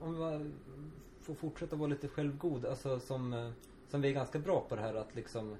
[0.00, 0.50] om vi
[1.22, 3.50] får fortsätta vara lite självgod, alltså som, eh,
[3.90, 5.56] som vi är ganska bra på det här att liksom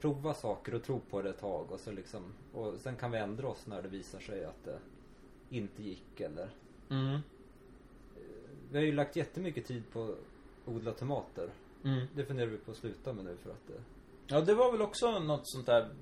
[0.00, 3.18] prova saker och tro på det ett tag och så liksom, och sen kan vi
[3.18, 4.78] ändra oss när det visar sig att det
[5.50, 6.50] inte gick eller
[6.90, 7.18] Mm.
[8.70, 10.18] Vi har ju lagt jättemycket tid på att
[10.64, 11.50] odla tomater.
[11.84, 12.06] Mm.
[12.14, 13.82] Det funderar vi på att sluta med nu för att det
[14.26, 15.94] Ja, det var väl också något sånt där,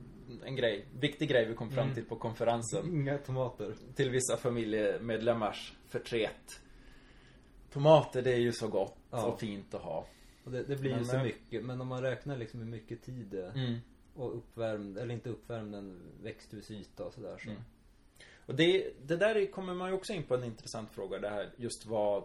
[0.45, 1.95] en grej, viktig grej vi kom fram Mm.
[1.95, 2.89] till på konferensen.
[2.89, 3.75] Inga tomater.
[3.95, 6.61] Till vissa familjemedlemmars förtret.
[7.73, 9.25] Tomater, det är ju så gott Ja.
[9.27, 10.07] och fint att ha.
[10.45, 12.67] Och det, det blir ju Men, så eh, mycket, men om man räknar liksom hur
[12.69, 13.79] mycket tid det Mm.
[14.15, 17.51] och uppvärmd, eller inte uppvärmd, en växthusyta och sådär så.
[17.51, 17.63] Mm.
[18.47, 21.19] Och det, det där är- kommer man ju också in på en intressant fråga.
[21.19, 22.25] Det här just vad,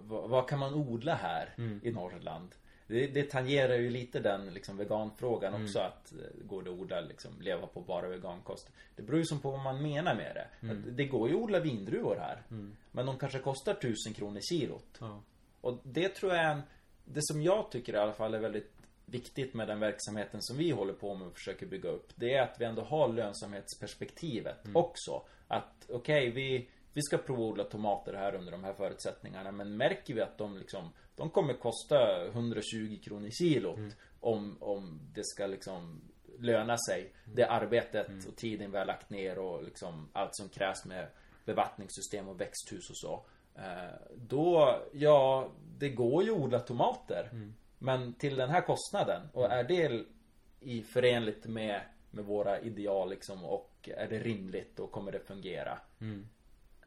[0.00, 1.80] vad, vad kan man odla här Mm.
[1.82, 2.54] i Norrland?
[2.88, 5.64] Det, det tangerar ju lite den liksom veganfrågan Mm.
[5.66, 8.70] också att eh, går det att odla liksom, leva på bara vegankost?
[8.96, 10.66] Det beror ju som på vad man menar med det.
[10.66, 10.96] Mm.
[10.96, 12.42] Det går ju att odla vindruvor här.
[12.50, 12.76] Mm.
[12.92, 14.96] Men de kanske kostar tusen kronor kilot.
[15.00, 15.22] Ja.
[15.60, 16.62] Och det tror jag är en,
[17.06, 18.72] det som jag tycker i alla fall är väldigt
[19.06, 22.12] viktigt med den verksamheten som vi håller på med och försöker bygga upp.
[22.14, 25.22] Det är att vi ändå har lönsamhetsperspektivet också.
[25.48, 29.52] Att okej, vi, vi ska provodla tomater här under de här förutsättningarna.
[29.52, 33.96] Men märker vi att de liksom, de kommer kosta 120 kronor kilot.
[34.20, 36.00] Om, om det ska liksom
[36.38, 37.12] löna sig.
[37.24, 41.08] Det arbetet och tiden vi har lagt ner och liksom allt som krävs med
[41.44, 43.24] bevattningssystem och växthus och så.
[43.58, 47.30] Eh, Då, ja, det går ju att odla tomater.
[47.78, 49.28] Men till den här kostnaden.
[49.32, 50.04] Och är det
[50.60, 55.78] i förenligt med, med våra ideal liksom och är det rimligt och kommer det fungera?
[56.00, 56.28] Mm.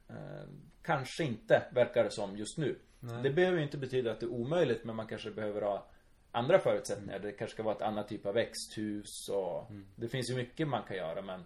[0.10, 0.48] Eh,
[0.82, 2.80] kanske inte, verkar det som just nu.
[3.00, 3.24] Nej.
[3.24, 5.88] Det behöver ju inte betyda att det är omöjligt men man kanske behöver ha
[6.32, 7.20] andra förutsättningar.
[7.20, 10.84] Det kanske ska vara ett annat typ av växthus och Det finns ju mycket man
[10.84, 11.44] kan göra men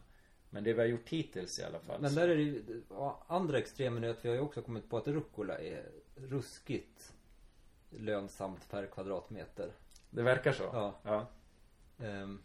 [0.53, 2.81] Men det vi har gjort hittills i alla fall Men där är det ju,
[3.27, 7.13] andra extremen är att vi har ju också kommit på att rucola är ruskigt
[7.89, 9.71] lönsamt per kvadratmeter.
[10.09, 10.63] Det verkar så?
[10.63, 10.95] Ja.
[11.03, 11.27] ja.
[12.05, 12.39] Ehm,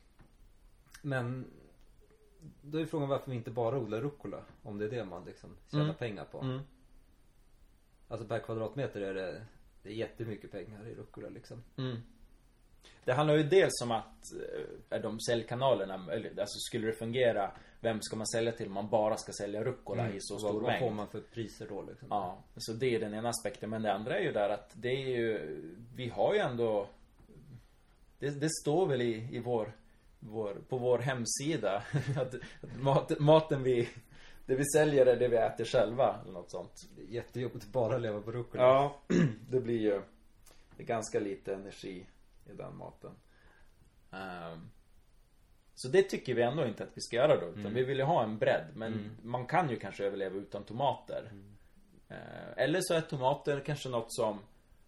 [1.03, 1.45] men
[2.63, 4.43] då är frågan varför vi inte bara odlar rucola.
[4.63, 5.97] Om det är det man liksom tjänar Mm.
[5.97, 6.41] pengar på.
[6.41, 6.61] Mm.
[8.09, 9.45] Alltså per kvadratmeter är det,
[9.83, 11.65] det är jättemycket pengar i rucola liksom.
[11.77, 11.97] Mm.
[13.05, 18.03] Det handlar ju dels om att eh, är de säljkanalerna, alltså skulle det fungera Vem
[18.03, 20.63] ska man sälja till om man bara ska sälja rucola i så stor vad, vad
[20.63, 20.81] mängd?
[20.81, 22.09] får man för priser då liksom?
[22.11, 23.71] Ja, så det är den ena aspekten.
[23.71, 25.61] Men det andra är ju där att det är ju
[25.95, 26.89] Vi har ju ändå
[28.19, 29.73] Det, det står väl i, i vår,
[30.19, 31.83] vår På vår hemsida
[32.17, 33.89] att, att mat, maten vi
[34.47, 38.21] Det vi säljer är det vi äter själva eller något sånt jättejobbigt att bara leva
[38.21, 38.63] på rucola.
[38.63, 39.01] Ja,
[39.51, 40.03] det blir ju
[40.79, 42.07] ganska lite energi
[42.51, 43.11] i den maten.
[44.13, 44.71] Ehm,
[45.75, 48.05] Så det tycker vi ändå inte att vi ska göra då utan vi vill ju
[48.05, 51.33] ha en bredd men man kan ju kanske överleva utan tomater.
[52.09, 52.17] Eh,
[52.57, 54.39] Eller så är tomater kanske något som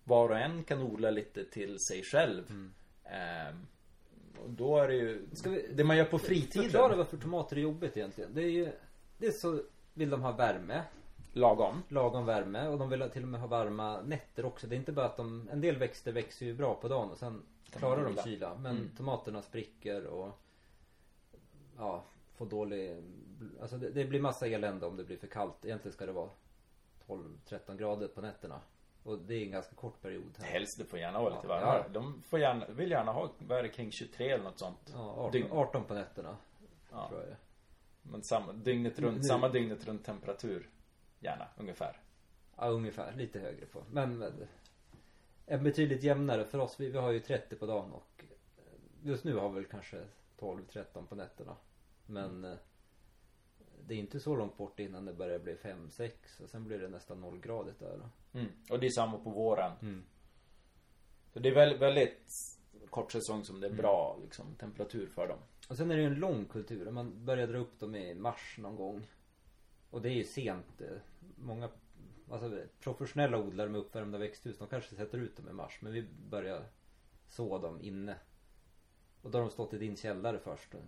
[0.04, 2.44] Var och en kan odla lite till sig själv.
[3.04, 3.66] Ehm,
[4.44, 6.62] Och då är det ju Ska vi- Det man gör på fritiden.
[6.62, 8.34] Förklara varför tomater är jobbigt egentligen.
[8.34, 8.72] Det är ju,
[9.18, 9.62] det är så
[9.94, 10.82] vill de ha värme.
[11.32, 14.66] Lagom lagom värme och de vill till och med ha varma nätter också.
[14.66, 17.18] Det är inte bara att de, en del växter växer ju bra på dagen och
[17.18, 18.54] sen klarar de kyla.
[18.54, 18.90] Men Mm.
[18.96, 20.38] tomaterna spricker och
[21.78, 22.04] ja,
[22.36, 23.02] får dålig,
[23.60, 25.64] alltså det, det blir massa elände om det blir för kallt.
[25.64, 26.30] Egentligen ska det vara
[27.06, 28.60] 12-13 grader på nätterna.
[29.02, 30.44] Och det är en ganska kort period här.
[30.46, 31.82] Helst, det får gärna vara lite Ja, varmare.
[31.86, 31.92] ja.
[31.92, 34.90] De får gärna, vill gärna ha, vad är det, kring 23 eller något sånt.
[34.94, 35.48] Ja, 18, Dygn.
[35.52, 36.36] 18 på nätterna.
[36.90, 37.08] Ja.
[37.08, 37.36] Tror jag.
[38.02, 40.68] Men samma, dygnet runt, Nu- samma dygnet runt temperatur.
[41.20, 42.00] Gärna, ungefär.
[42.56, 43.14] Ja, ungefär.
[43.16, 43.84] Lite högre på.
[43.90, 44.46] Men men,
[45.46, 46.80] en betydligt jämnare för oss.
[46.80, 48.24] Vi, vi har ju 30 på dagen och
[48.58, 50.04] eh, just nu har vi väl kanske
[50.38, 51.56] 12-13 på nätterna.
[52.06, 52.56] Men eh,
[53.86, 56.88] det är inte så långt bort innan det börjar bli 5-6 och sen blir det
[56.88, 57.98] nästan nollgradigt där.
[57.98, 58.38] då.
[58.38, 58.52] Mm.
[58.70, 59.72] Och det är samma på våren.
[59.82, 60.04] Mm.
[61.32, 62.32] Så det är väldigt, väldigt
[62.90, 65.38] kort säsong som det är bra liksom, temperatur för dem.
[65.68, 66.90] Och sen är det ju en lång kultur.
[66.90, 69.06] Man börjar dra upp dem i mars någon gång.
[69.90, 70.80] Och det är ju sent.
[70.80, 70.96] eh,
[71.36, 71.68] Många
[72.30, 75.78] alltså, professionella odlare med uppvärmda växthus, de kanske sätter ut dem i mars.
[75.82, 76.64] Men vi börjar
[77.28, 78.16] så dem inne.
[79.22, 80.74] Och då har de stått i din källare först.
[80.74, 80.80] eh,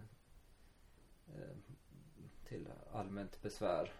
[2.48, 3.92] Till allmänt besvär.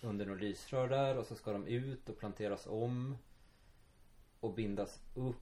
[0.00, 3.16] Under något lysrör där och så ska de ut och planteras om.
[4.40, 5.36] Och bindas upp.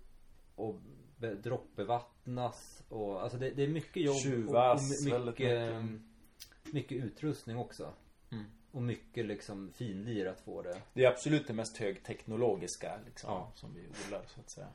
[0.57, 0.75] Och
[1.17, 6.73] be- droppbevattnas och alltså det, det är mycket jobb Tjuvas och, och mycket, mycket.
[6.75, 7.93] mycket utrustning också.
[8.31, 8.45] Mm.
[8.75, 10.83] Och mycket liksom finlir att få det.
[10.93, 13.53] Det är absolut det mest högteknologiska liksom, Ja.
[13.55, 14.69] som vi odlar så att säga.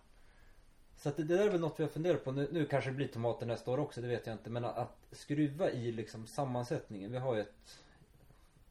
[0.97, 2.31] Så att det, det där är väl något vi har funderat på.
[2.31, 4.49] Nu, nu kanske det blir tomater nästa år också, det vet jag inte.
[4.49, 7.11] Men att, att skruva i liksom sammansättningen.
[7.11, 7.79] Vi har ju ett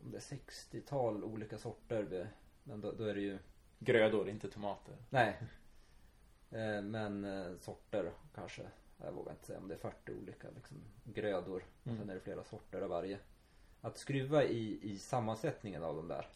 [0.05, 2.29] om det är 60-tal olika sorter.
[2.65, 3.39] Men då, då är det ju
[3.79, 4.95] Grödor, inte tomater.
[5.11, 5.37] Nej.
[6.51, 8.63] Eh, men eh, sorter kanske.
[9.05, 11.65] Jag vågar inte säga om det är 40 olika liksom, grödor.
[11.83, 11.99] Och Mm.
[11.99, 13.19] sen är det flera sorter av varje.
[13.81, 16.27] Att skruva i, i sammansättningen av de där.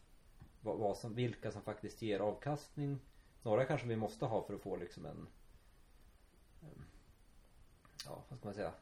[0.61, 2.99] Vad, vad som, vilka som faktiskt ger avkastning.
[3.43, 5.27] Några kanske vi måste ha för att få liksom en
[8.05, 8.73] Ja, vad ska man säga?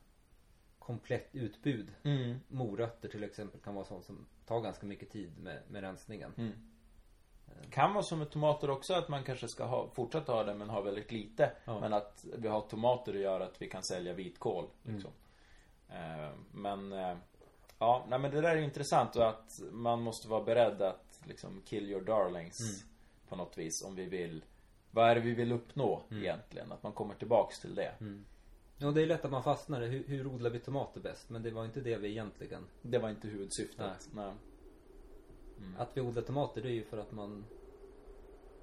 [0.78, 1.94] Komplett utbud.
[2.02, 2.40] Mm.
[2.48, 6.34] Morötter till exempel kan vara sånt som tar ganska mycket tid med, med rensningen.
[6.36, 6.52] Mm.
[7.70, 10.70] Kan vara som med tomater också att man kanske ska ha, fortsätta ha det men
[10.70, 11.52] ha väldigt lite.
[11.64, 11.80] Ja.
[11.80, 14.68] Men att vi har tomater och gör att vi kan sälja vitkål.
[14.82, 15.10] Liksom.
[15.88, 17.16] Eh, men eh,
[17.80, 21.62] Ja, nej men det där är intressant och att man måste vara beredd att liksom
[21.64, 22.84] kill your darlings
[23.28, 24.44] på något vis om vi vill
[24.90, 26.72] Vad är det vi vill uppnå egentligen?
[26.72, 27.92] Att man kommer tillbaks till det.
[28.78, 31.30] Ja, det är lätt att man fastnar i hur, hur odlar vi tomater bäst?
[31.30, 34.08] Men det var inte det vi egentligen Det var inte huvudsyftet.
[34.14, 34.32] Nej.
[35.78, 37.44] Att vi odlar tomater det är ju för att man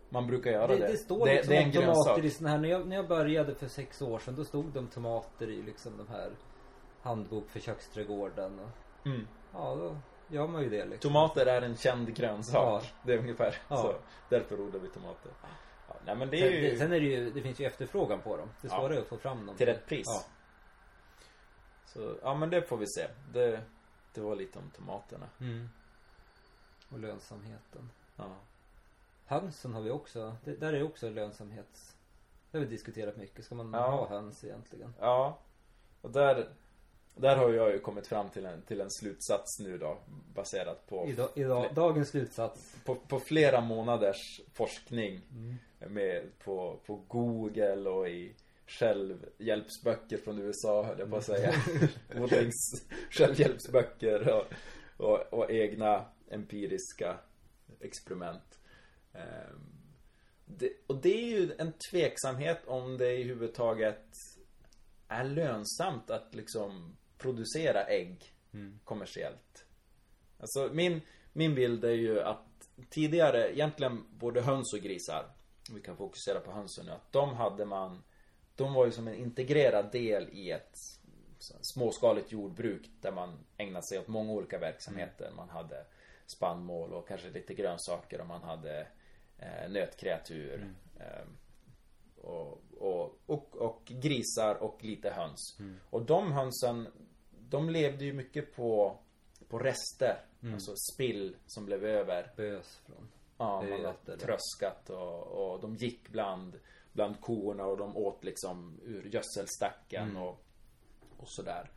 [0.10, 0.88] Man brukar göra det, det.
[0.88, 2.96] det, står det, liksom det är en om tomater i såna här när jag, när
[2.96, 6.32] jag började för sex år sedan Då stod de tomater i liksom de här
[7.02, 8.70] Handbok för köksträdgården och,
[9.12, 9.28] Mm.
[9.54, 9.98] Ja, då
[10.36, 12.56] gör man ju det liksom Tomater är en känd grönsak.
[12.56, 12.82] Ja.
[13.04, 13.78] Det är ungefär Ja.
[13.78, 13.96] så.
[14.30, 15.32] Därför odlar vi tomater.
[15.88, 17.66] Ja, nej men det sen, är ju det, sen är det ju, det finns ju
[17.66, 20.06] efterfrågan på dem Det svåra är att få fram dem till rätt pris.
[20.08, 20.24] Ja,
[21.86, 23.08] Så, ja men det får vi se.
[23.34, 23.62] Det,
[24.14, 25.26] det var lite om tomaterna.
[25.42, 25.70] mm.
[26.90, 28.36] Och lönsamheten Ja.
[29.26, 31.96] Hönsen har vi också, det, där är också lönsamhets
[32.52, 33.92] Det har vi diskuterat mycket, ska man Ja.
[33.92, 34.94] ha höns egentligen?
[35.00, 35.38] Ja.
[36.02, 36.50] Och där,
[37.18, 39.98] där har jag ju kommit fram till en, till en slutsats nu då.
[40.36, 45.22] Baserat på, Idag, idag, dagens slutsats på, på flera månaders forskning.
[45.80, 48.36] Med, på, på Google och i
[48.68, 51.54] självhjälpsböcker från USA höll jag på att säga.
[52.16, 54.46] Odlings självhjälpsböcker och,
[54.98, 57.18] och, och egna empiriska
[57.80, 58.60] experiment.
[59.14, 59.78] Ehm,
[60.46, 64.06] det, och det är ju en tveksamhet om det i huvudtaget
[65.08, 68.34] är lönsamt att liksom producera ägg
[68.84, 69.66] kommersiellt.
[70.40, 71.02] Alltså min,
[71.34, 75.26] min bild är ju att tidigare, egentligen både höns och grisar,
[75.74, 78.04] vi kan fokusera på hönsen nu, att de hade man,
[78.56, 80.78] de var ju som en integrerad del i ett
[81.62, 85.32] småskaligt jordbruk där man ägnade sig åt många olika verksamheter.
[85.36, 85.86] Man hade
[86.26, 88.88] spannmål och kanske lite grönsaker och man hade
[89.38, 90.74] eh, nötkreatur.
[91.00, 91.26] Eh,
[92.22, 95.58] och, och, och, och grisar och lite höns.
[95.90, 96.88] Och de hönsen,
[97.50, 98.98] de levde ju mycket på,
[99.50, 100.26] på rester.
[100.54, 102.32] Alltså spill som blev över.
[102.36, 103.94] Bös från Ja, man eller?
[104.18, 106.60] tröskat och, och de gick bland,
[106.94, 110.22] bland korna och de åt liksom ur gödselstacken Mm.
[110.24, 110.44] och,
[111.18, 111.72] och sådär.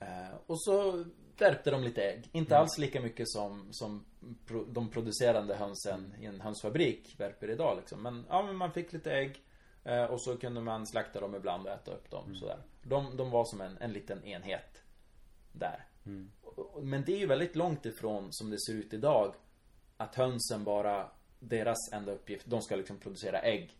[0.00, 1.04] Eh, och så
[1.38, 2.28] värpte de lite ägg.
[2.32, 2.62] Inte Mm.
[2.62, 4.04] alls lika mycket som, som
[4.46, 8.02] pro, de producerande hönsen i en hönsfabrik värper idag liksom.
[8.02, 9.42] Men, ja, men man fick lite ägg.
[9.86, 12.24] Eh, och så kunde man slakta dem ibland och äta upp dem.
[12.24, 12.36] Mm.
[12.36, 12.58] Sådär.
[12.82, 14.82] De, de var som en, en liten enhet.
[15.52, 15.84] Där.
[16.06, 16.30] Mm.
[16.82, 19.34] Men det är ju väldigt långt ifrån som det ser ut idag.
[19.96, 23.76] Att hönsen bara, deras enda uppgift, de ska liksom producera ägg.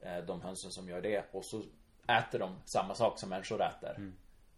[0.00, 1.24] Eh, De hönsen som gör det.
[1.32, 1.62] Och så
[2.08, 4.12] äter de samma sak som människor äter.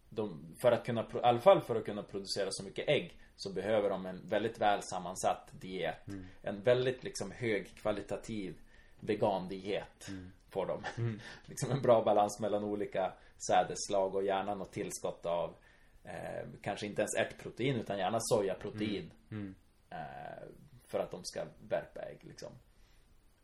[0.08, 3.52] De, för att kunna, i alla fall för att kunna producera så mycket ägg så
[3.52, 6.06] behöver de en väldigt väl sammansatt diet.
[6.42, 8.60] En väldigt liksom högkvalitativ
[9.00, 10.32] vegandiet Mm.
[10.54, 10.84] På dem.
[11.46, 13.12] liksom en bra balans mellan olika
[13.46, 15.56] sädesslag och gärna något tillskott av
[16.04, 19.12] eh, kanske inte ens ärtprotein utan gärna sojaprotein.
[19.30, 19.54] Mm.
[19.90, 20.48] Eh,
[20.86, 22.52] för att de ska värpa ägg liksom.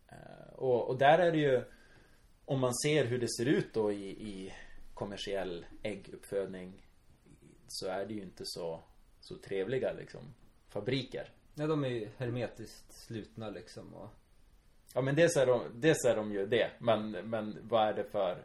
[0.08, 1.64] Eh, och, och där är det ju
[2.44, 4.52] Om man ser hur det ser ut då i, i
[4.94, 6.86] kommersiell ägguppfödning
[7.68, 8.82] Så är det ju inte så
[9.20, 10.34] Så trevliga liksom
[10.68, 14.08] Fabriker Ja, de är ju hermetiskt slutna liksom och
[14.94, 18.04] Ja men dels är de, dels är de ju det men, men vad är det
[18.04, 18.44] för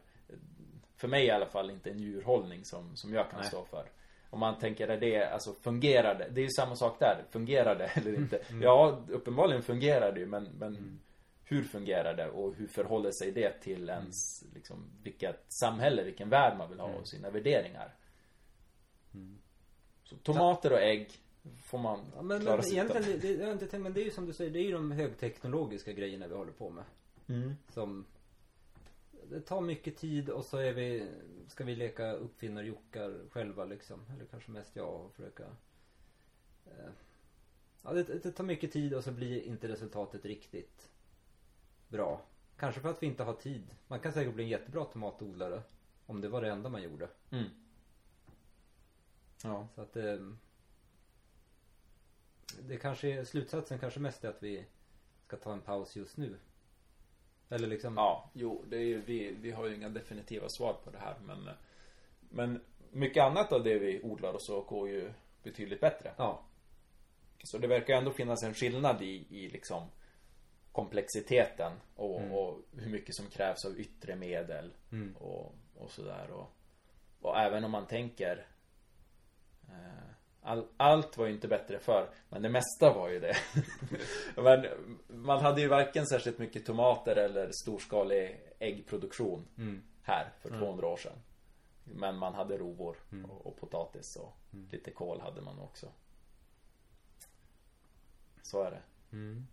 [0.95, 3.47] För mig i alla fall inte en djurhållning som, som jag kan Nej.
[3.47, 3.86] stå för
[4.29, 6.27] Om man tänker är det, alltså fungerar det?
[6.29, 8.38] Det är ju samma sak där, fungerar det eller inte?
[8.38, 8.62] Mm.
[8.62, 10.99] Ja, uppenbarligen fungerar det ju men, men
[11.43, 14.01] Hur fungerar det och hur förhåller sig det till Mm.
[14.01, 17.95] ens liksom, vilket samhälle, vilken värld man vill ha och sina värderingar
[19.13, 19.38] Mm.
[20.03, 21.12] Så tomater och ägg
[21.63, 23.19] Får man Ja, men, klara men sig egentligen, utan.
[23.21, 25.93] det, det, inte men det är ju som du säger, det är ju de högteknologiska
[25.93, 26.84] grejerna vi håller på med.
[27.27, 27.53] mm.
[27.69, 28.05] Som
[29.29, 31.10] Det tar mycket tid och så är vi
[31.47, 35.43] Ska vi leka uppfinnar-jockar själva liksom Eller kanske mest jag och försöka
[36.65, 36.89] eh,
[37.84, 40.89] Ja det, det tar mycket tid och så blir inte resultatet riktigt
[41.88, 42.21] Bra
[42.58, 45.62] Kanske för att vi inte har tid Man kan säkert bli en jättebra tomatodlare
[46.05, 47.45] Om det var det enda man gjorde Mm.
[49.43, 50.17] Ja Så att eh,
[52.62, 54.65] Det kanske är, slutsatsen kanske mest är att vi
[55.28, 56.36] Ska ta en paus just nu
[57.50, 60.91] Eller liksom Ja, jo, det är ju, vi, vi har ju inga definitiva svar på
[60.91, 61.50] det här men
[62.30, 65.12] Men mycket annat av det vi odlar och så går ju
[65.44, 66.12] betydligt bättre.
[66.18, 66.41] ja.
[67.44, 69.88] Så det verkar ändå finnas en skillnad i, i liksom
[70.72, 75.15] komplexiteten och, och hur mycket som krävs av yttre medel Mm.
[75.15, 76.32] och, och sådär.
[76.32, 76.52] Och,
[77.22, 78.48] och även om man tänker
[79.68, 80.10] eh,
[80.45, 83.36] all, Allt var ju inte bättre för men det mesta var ju det.
[84.36, 84.65] men
[85.08, 89.84] man hade ju varken särskilt mycket tomater eller storskalig äggproduktion Mm.
[90.01, 91.17] här för 200 år sedan.
[91.84, 93.31] Men man hade rovor Mm.
[93.31, 94.34] och, och potatis och
[94.71, 95.88] lite kål hade man också.
[98.41, 98.81] Så är det.
[99.12, 99.47] Mm.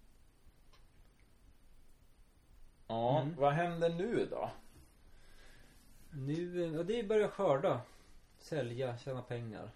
[2.87, 4.51] Ja, vad händer nu då?
[6.11, 7.81] Nu, ja det är börja skörda
[8.39, 9.71] Sälja, tjäna pengar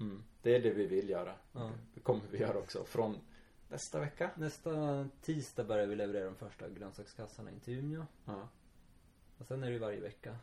[0.00, 1.34] Mm, det är det vi vill göra.
[1.52, 1.70] Ja.
[1.94, 2.84] Det kommer vi göra också.
[2.84, 3.18] Från
[3.68, 4.30] nästa vecka.
[4.36, 8.48] Nästa tisdag börjar vi leverera de första grönsakskassarna in till Umeå Ja.
[9.38, 10.38] Och sen är det ju varje vecka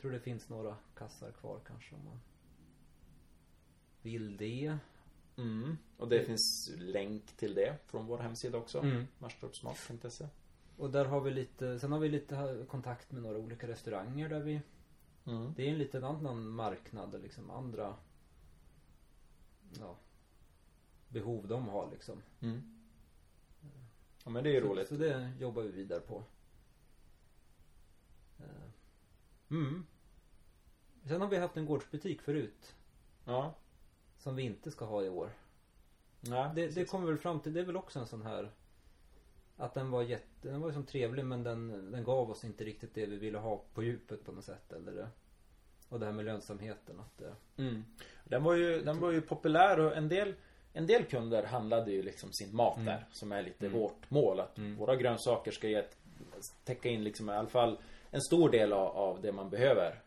[0.00, 2.20] Tror det finns några kassar kvar kanske om man
[4.02, 4.78] Vill det
[5.38, 5.76] Mm.
[5.96, 8.78] Och det finns länk till det från vår hemsida också.
[8.78, 9.06] Mm.
[9.18, 10.26] Marstorpsmat.se
[10.76, 14.40] Och där har vi lite, sen har vi lite kontakt med några olika restauranger där
[14.40, 14.60] vi
[15.26, 15.54] mm.
[15.56, 17.94] Det är en liten annan marknad liksom andra
[19.78, 19.96] Ja.
[21.08, 22.22] Behov de har liksom.
[22.40, 22.62] Mm.
[24.24, 24.88] Ja men det är ju så, roligt.
[24.88, 26.24] Så det jobbar vi vidare på.
[28.38, 28.70] Eh,
[29.50, 29.86] Mm.
[31.04, 32.74] Sen har vi haft en gårdsbutik förut.
[33.24, 33.54] Ja.
[34.18, 35.30] Som vi inte ska ha i år.
[36.20, 38.50] Nej, Det, det kommer väl fram till, det är väl också en sån här
[39.56, 42.64] Att den var jätte, den var ju som trevlig men den, den gav oss inte
[42.64, 45.08] riktigt det vi ville ha på djupet på något sätt eller
[45.88, 47.84] Och det här med lönsamheten att det Mm.
[48.24, 50.34] Den var ju, den var ju populär och en del
[50.72, 52.86] en del kunder handlade ju liksom sin mat Mm.
[52.86, 55.84] där Som är lite vårt mål att våra grönsaker ska ge,
[56.64, 57.78] täcka in liksom i alla fall
[58.10, 60.00] En stor del av, av det man behöver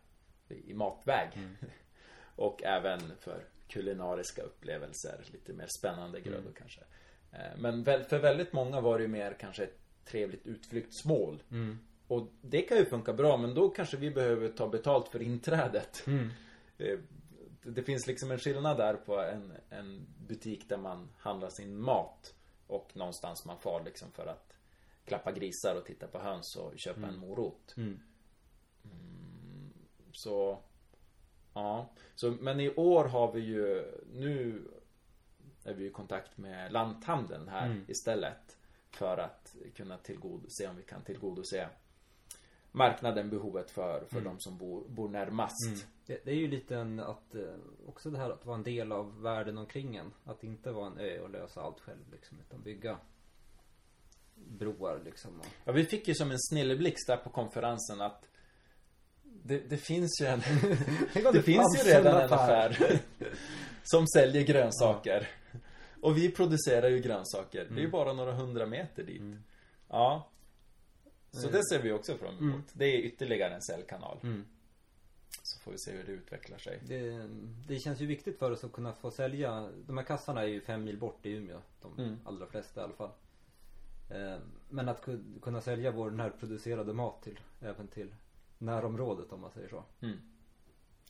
[0.47, 1.55] I matväg Mm.
[2.35, 6.31] Och även för kulinariska upplevelser Lite mer spännande Mm.
[6.31, 6.81] grödor kanske
[7.33, 11.79] Eh, Men för väldigt många var det ju mer kanske ett trevligt utflyktsmål Mm.
[12.11, 16.03] Och det kan ju funka bra men då kanske vi behöver ta betalt för inträdet
[16.07, 16.29] Mm.
[16.77, 16.99] Eh,
[17.63, 22.33] Det finns liksom en skillnad där på en, en butik där man handlar sin mat
[22.67, 24.57] Och någonstans man far liksom för att
[25.05, 27.99] Klappa grisar och titta på höns och köpa en morot Mm.
[30.11, 30.59] Så
[31.53, 34.63] Ja så, Men i år har vi ju Nu
[35.63, 37.85] Är vi i kontakt med lanthandeln här Mm.
[37.87, 38.57] istället
[38.89, 41.69] För att kunna tillgodose om vi kan tillgodose
[42.71, 45.67] Marknaden behovet för, för de som bor, bor närmast.
[45.67, 45.79] Mm.
[46.05, 47.41] Det, det är ju lite en att eh,
[47.87, 50.13] Också det här att vara en del av världen omkring en.
[50.25, 52.97] Att inte vara en ö och lösa allt själv liksom Utan bygga
[54.35, 58.27] Broar liksom och, Ja, vi fick ju som en snilleblixt där på konferensen att
[59.23, 60.41] det, det finns ju en
[61.33, 62.99] Det finns ju redan en affär.
[63.83, 65.27] Som säljer grönsaker.
[66.01, 67.67] Och vi producerar ju grönsaker.
[67.69, 69.21] Det är ju bara några hundra meter dit.
[69.89, 70.31] Ja
[71.31, 74.45] Så det ser vi också fram emot Det är ytterligare en säljkanal Mm.
[75.43, 77.27] Så får vi se hur det utvecklar sig det,
[77.67, 80.61] det känns ju viktigt för oss att kunna få sälja De här kassarna är ju
[80.61, 82.19] fem mil bort i Umeå De Mm.
[82.25, 83.11] allra flesta i alla fall
[84.09, 84.37] Eh,
[84.69, 88.15] Men att ku- kunna sälja vår närproducerade mat till, även till
[88.57, 89.83] närområdet om man säger så.
[90.01, 90.17] Mm.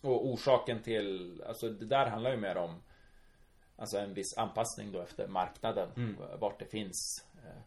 [0.02, 2.82] Och orsaken till, alltså det där handlar ju mer om
[3.76, 5.88] Alltså en viss anpassning då efter marknaden.
[5.96, 6.16] Mm.
[6.38, 7.62] Vart det finns eh,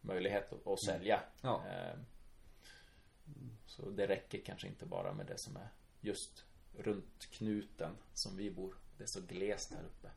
[0.00, 1.20] möjlighet att, att sälja.
[1.40, 1.64] Ja.
[1.66, 1.98] Eh,
[3.66, 5.68] så det räcker kanske inte bara med det som är
[6.00, 6.44] just
[6.78, 8.74] runt knuten som vi bor.
[8.96, 10.10] Det är så glest här uppe.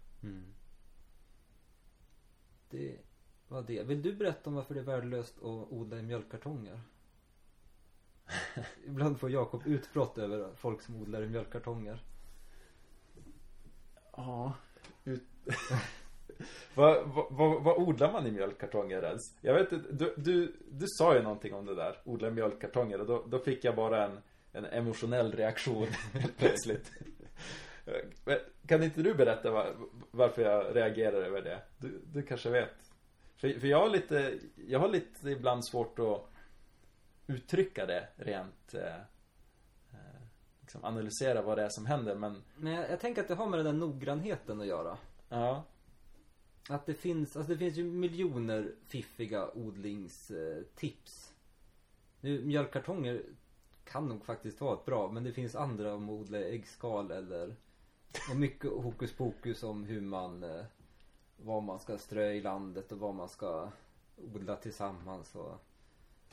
[2.69, 2.99] Det
[3.47, 3.83] var det.
[3.83, 6.81] Vill du berätta om varför det är värdelöst att odla i mjölkkartonger?
[8.85, 12.03] Ibland får Jakob utbrott över folk som odlar i mjölkkartonger.
[14.11, 14.53] Ja.
[15.03, 15.23] Ut...
[16.75, 19.21] vad, vad, vad, odlar man i mjölkkartonger ens?
[19.41, 23.07] Jag vet inte, du, du, du sa ju någonting om det där, odla mjölkkartonger och
[23.07, 24.19] då, då fick jag bara en,
[24.51, 26.91] en emotionell reaktion helt plötsligt.
[28.67, 29.75] Kan inte du berätta var,
[30.11, 31.61] varför jag reagerar över det?
[31.77, 32.73] Du, du kanske vet?
[33.35, 36.29] För, för jag har lite, jag har lite ibland svårt att
[37.27, 38.95] uttrycka det rent eh,
[39.91, 40.21] eh,
[40.61, 43.47] liksom analysera vad det är som händer men Men jag, jag tänker att det har
[43.47, 44.97] med den där noggrannheten att göra.
[45.29, 45.63] ja
[46.69, 51.33] Att det finns, alltså det finns ju miljoner fiffiga odlingstips.
[52.21, 53.23] Nu, mjölkkartonger
[53.83, 57.55] kan nog faktiskt vara ett bra, men det finns andra om att odla äggskal eller
[58.29, 60.65] och mycket hokus pokus om hur man eh,
[61.37, 63.69] vad man ska strö i landet och vad man ska
[64.33, 65.57] odla tillsammans och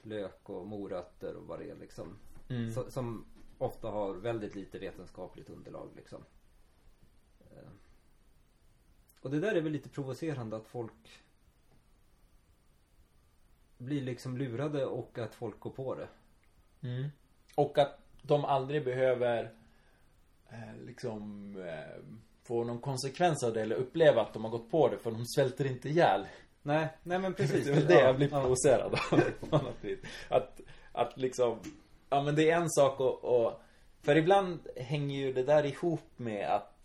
[0.02, 2.16] lök och morötter och vad det är liksom.
[2.48, 2.72] Mm.
[2.72, 3.24] Så, som
[3.58, 6.24] ofta har väldigt lite vetenskapligt underlag liksom.
[9.20, 11.22] Och det där är väl lite provocerande att folk
[13.78, 16.08] blir liksom lurade och att folk går på det.
[16.88, 17.10] Mm.
[17.54, 19.52] Och att de aldrig behöver
[20.48, 22.02] eh, liksom eh,
[22.42, 25.26] få någon konsekvens av det eller uppleva att de har gått på det för de
[25.26, 26.26] svälter inte ihjäl.
[26.62, 27.64] Nej, nej men precis.
[27.64, 29.20] Det är väl det jag blir provocerad av.
[30.28, 30.60] Att,
[30.92, 31.58] att liksom,
[32.10, 33.60] ja men det är en sak och, och
[34.00, 36.79] För ibland hänger ju det där ihop med att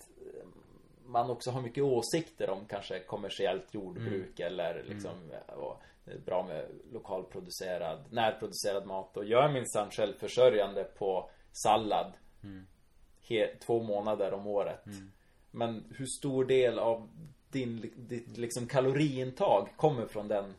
[1.05, 5.11] man också har mycket åsikter om kanske kommersiellt jordbruk eller liksom
[6.05, 12.13] det är bra med lokalproducerad, närproducerad mat och jag är minsann självförsörjande på sallad
[13.29, 14.83] he, två månader om året.
[15.51, 17.09] Men hur stor del av
[17.51, 20.53] din, ditt liksom kaloriintag kommer från den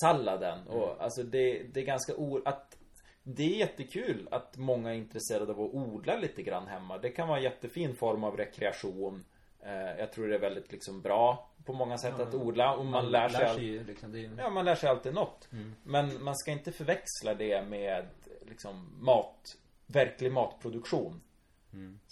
[0.00, 0.66] salladen?
[0.68, 2.40] Och alltså det, det är ganska o...
[2.44, 2.78] Att,
[3.24, 6.98] det är jättekul att många är intresserade av att odla lite grann hemma.
[6.98, 9.24] Det kan vara en jättefin form av rekreation.
[9.62, 13.10] Eh, Jag tror det är väldigt liksom bra på många sätt att odla och man,
[13.10, 13.62] lär sig, all...
[13.62, 14.30] ju liksom, är.
[14.38, 15.48] Ja, man lär sig alltid något.
[15.82, 18.06] Men man ska inte förväxla det med
[18.46, 19.56] liksom mat,
[19.86, 21.20] verklig matproduktion.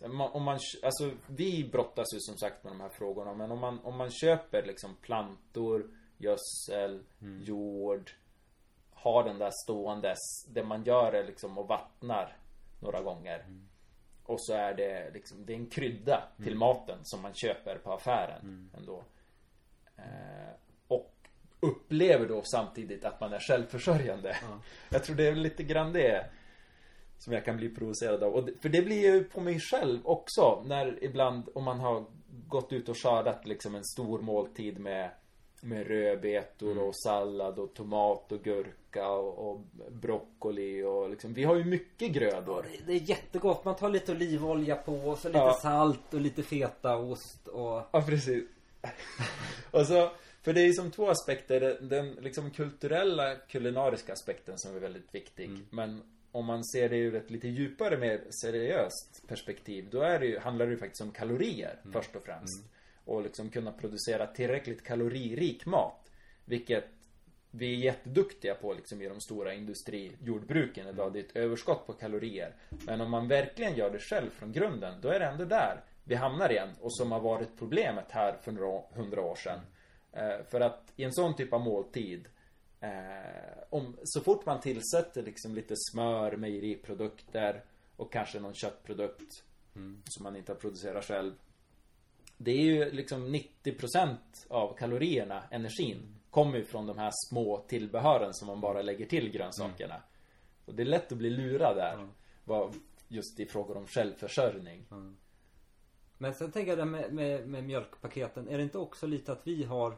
[0.06, 3.58] Man- Om man, alltså vi brottas ju som sagt med de här frågorna men om
[3.58, 7.02] man, om man köper liksom plantor, gödsel,
[7.44, 8.10] jord
[8.94, 12.36] Har den där ståendes Det man gör är liksom och vattnar
[12.80, 13.44] några gånger
[14.30, 17.92] Och så är det liksom, det är en krydda till maten som man köper på
[17.92, 19.04] affären ändå
[19.96, 20.54] eh,
[20.88, 21.14] Och
[21.60, 24.36] upplever då samtidigt att man är självförsörjande
[24.88, 26.26] Jag tror det är lite grann det
[27.18, 28.34] som jag kan bli provocerad av.
[28.34, 30.62] Och för det blir ju på mig själv också.
[30.66, 32.04] När ibland, om man har
[32.48, 35.10] gått ut och skördat liksom en stor måltid med
[35.62, 41.56] med rödbetor och sallad och tomat och gurka och, och broccoli och liksom, vi har
[41.56, 42.66] ju mycket grödor.
[42.72, 43.64] Det- Det är jättegott.
[43.64, 45.58] Man tar lite olivolja på och så lite Ja.
[45.62, 47.82] salt och lite fetaost och...
[47.92, 48.44] Ja, precis.
[49.70, 50.10] och så,
[50.42, 51.60] för det är ju som två aspekter.
[51.60, 55.50] Den, den liksom kulturella kulinariska aspekten som är väldigt viktig.
[55.70, 56.02] Men
[56.32, 59.88] om man ser det ur ett lite djupare, mer seriöst perspektiv.
[59.90, 62.64] Då är det ju, handlar det ju faktiskt om kalorier först och främst.
[63.10, 66.10] Och liksom kunna producera tillräckligt kaloririk mat.
[66.44, 66.84] Vilket
[67.50, 71.12] vi är jätteduktiga på liksom i de stora industrijordbruken idag.
[71.12, 72.54] Det är ett överskott på kalorier.
[72.86, 76.14] Men om man verkligen gör det själv från grunden, då är det ändå där vi
[76.14, 76.68] hamnar igen.
[76.80, 79.60] Och som har varit problemet här för några hundra år sedan.
[80.12, 82.28] Eh, för att i en sån typ av måltid
[82.80, 87.64] eh, om, Så fort man tillsätter liksom lite smör, mejeriprodukter
[87.96, 89.42] och kanske någon köttprodukt
[90.04, 91.32] som man inte har producerat själv.
[92.42, 94.16] Det är ju liksom 90%
[94.48, 99.30] av kalorierna, energin, kommer ju från de här små tillbehören som man bara lägger till
[99.30, 100.02] grönsakerna.
[100.64, 102.08] Och det är lätt att bli lurad där.
[102.44, 102.74] Vad-
[103.08, 104.86] Just i frågor om självförsörjning.
[106.18, 108.48] Men sen tänker jag det med, med, med mjölkpaketen.
[108.48, 109.96] Är det inte också lite att vi har...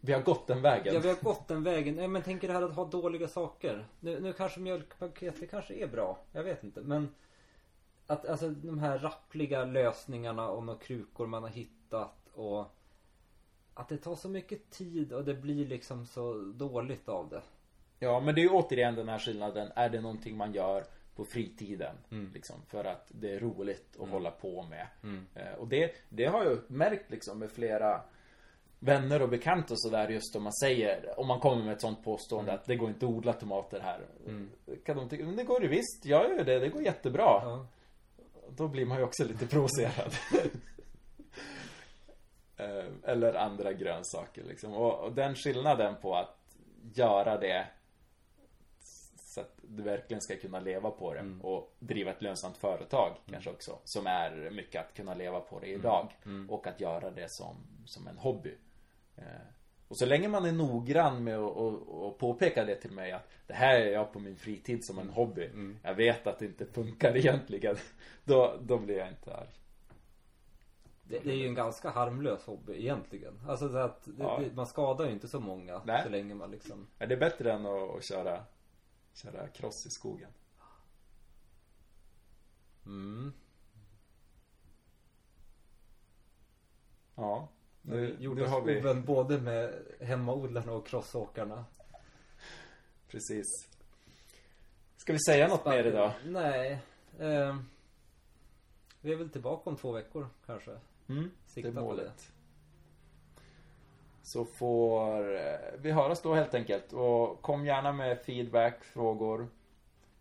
[0.00, 0.94] Vi har gått den vägen.
[0.94, 1.94] Ja, vi har gått den vägen.
[1.96, 3.86] Nej, men tänker det här att ha dåliga saker.
[4.00, 6.18] Nu, nu kanske mjölkpaket, det kanske är bra.
[6.32, 6.80] Jag vet inte.
[6.80, 7.08] Men
[8.06, 12.66] att alltså de här rappliga lösningarna om några krukor man har hittat och
[13.74, 17.42] att det tar så mycket tid och det blir liksom så dåligt av det.
[17.98, 19.72] Ja, men det är ju återigen den här skillnaden.
[19.74, 20.84] Är det någonting man gör
[21.16, 21.96] på fritiden?
[22.34, 24.86] Liksom, för att det är roligt att hålla på med.
[25.34, 28.00] Eh, och det, det har jag märkt liksom med flera
[28.78, 32.04] vänner och bekanta och sådär just om man säger, om man kommer med ett sånt
[32.04, 34.00] påstående att det går inte att odla tomater här.
[34.84, 37.66] Kan de tycka, men det går ju visst, jag gör det, det går jättebra.
[38.50, 40.14] Då blir man ju också lite provocerad.
[42.58, 44.74] Eh, Eller andra grönsaker liksom.
[44.74, 46.38] Och, och den skillnaden på att
[46.94, 47.66] göra det
[49.16, 53.50] så att du verkligen ska kunna leva på det och driva ett lönsamt företag kanske
[53.50, 53.78] också.
[53.84, 56.16] Som är mycket att kunna leva på det idag.
[56.48, 58.54] Och att göra det som, som en hobby.
[59.88, 63.28] Och så länge man är noggrann med att och, och påpeka det till mig att
[63.46, 65.50] det här är jag på min fritid som en hobby.
[65.82, 67.76] Jag vet att det inte funkar egentligen.
[68.24, 69.48] Då, då blir jag inte arg.
[71.08, 73.40] Det, det är ju en ganska harmlös hobby egentligen.
[73.48, 74.40] Alltså så att det, Ja.
[74.40, 76.02] det, man skadar ju inte så många Nej.
[76.02, 78.44] så länge man liksom Är det bättre än att, att köra,
[79.14, 80.30] köra cross i skogen?
[82.86, 83.32] mm.
[87.14, 87.48] Ja.
[87.88, 88.80] Nu, Nu, har vi...
[88.80, 88.94] vi...
[88.94, 91.64] både med hemmaodlarna och crossåkarna.
[93.08, 93.46] Precis.
[94.96, 96.12] Ska vi säga något mer idag?
[96.24, 96.78] Nej.
[97.18, 97.56] Eh,
[99.00, 100.70] vi är väl tillbaka om två veckor kanske.
[101.08, 102.32] Mm, Sikta det är på målet.
[104.22, 106.92] Så får eh, vi höras då helt enkelt.
[106.92, 109.48] Och kom gärna med feedback, frågor.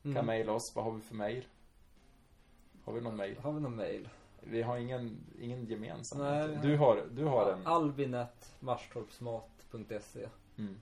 [0.01, 0.25] Kan Mm.
[0.25, 0.73] mejla oss.
[0.75, 1.45] Vad har vi för mejl?
[2.83, 3.37] Har vi någon mejl?
[3.39, 4.09] Har vi någon mail?
[4.49, 6.19] Vi har ingen, ingen gemensam.
[6.19, 7.67] Nej, du har, du har en.
[7.67, 10.75] Albinetmarstorpsmat.se Mm.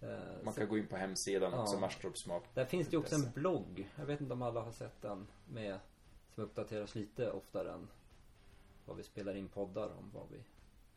[0.00, 0.08] eh,
[0.44, 1.80] Man kan gå in på hemsidan också, Ja.
[1.80, 2.42] Marstorpsmak.
[2.54, 3.88] Där finns det ju också en blogg.
[3.96, 5.26] Jag vet inte om alla har sett den.
[5.48, 5.78] Med,
[6.34, 7.88] som uppdateras lite oftare än
[8.86, 10.40] vad vi spelar in poddar om vad vi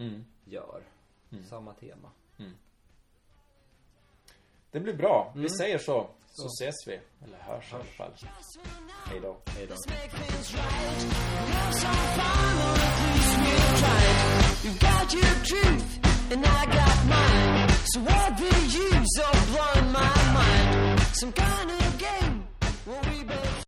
[0.06, 0.26] Mm.
[0.46, 0.82] gör.
[1.32, 1.44] Mm.
[1.44, 2.12] Samma tema.
[4.72, 5.32] Det blir bra.
[5.36, 5.50] Vi Mm.
[5.50, 6.08] säger så.
[6.32, 6.48] Så, Så.
[6.64, 7.00] ses vi.
[7.26, 8.12] Eller hörs i alla fall.
[9.10, 9.38] Hej då.
[9.58, 9.76] Hej då.
[14.64, 16.00] You got your truth,
[16.32, 17.70] and I got mine.
[17.94, 18.54] So what the
[18.86, 21.00] use of blowing my mind?
[21.14, 22.44] Some kind of game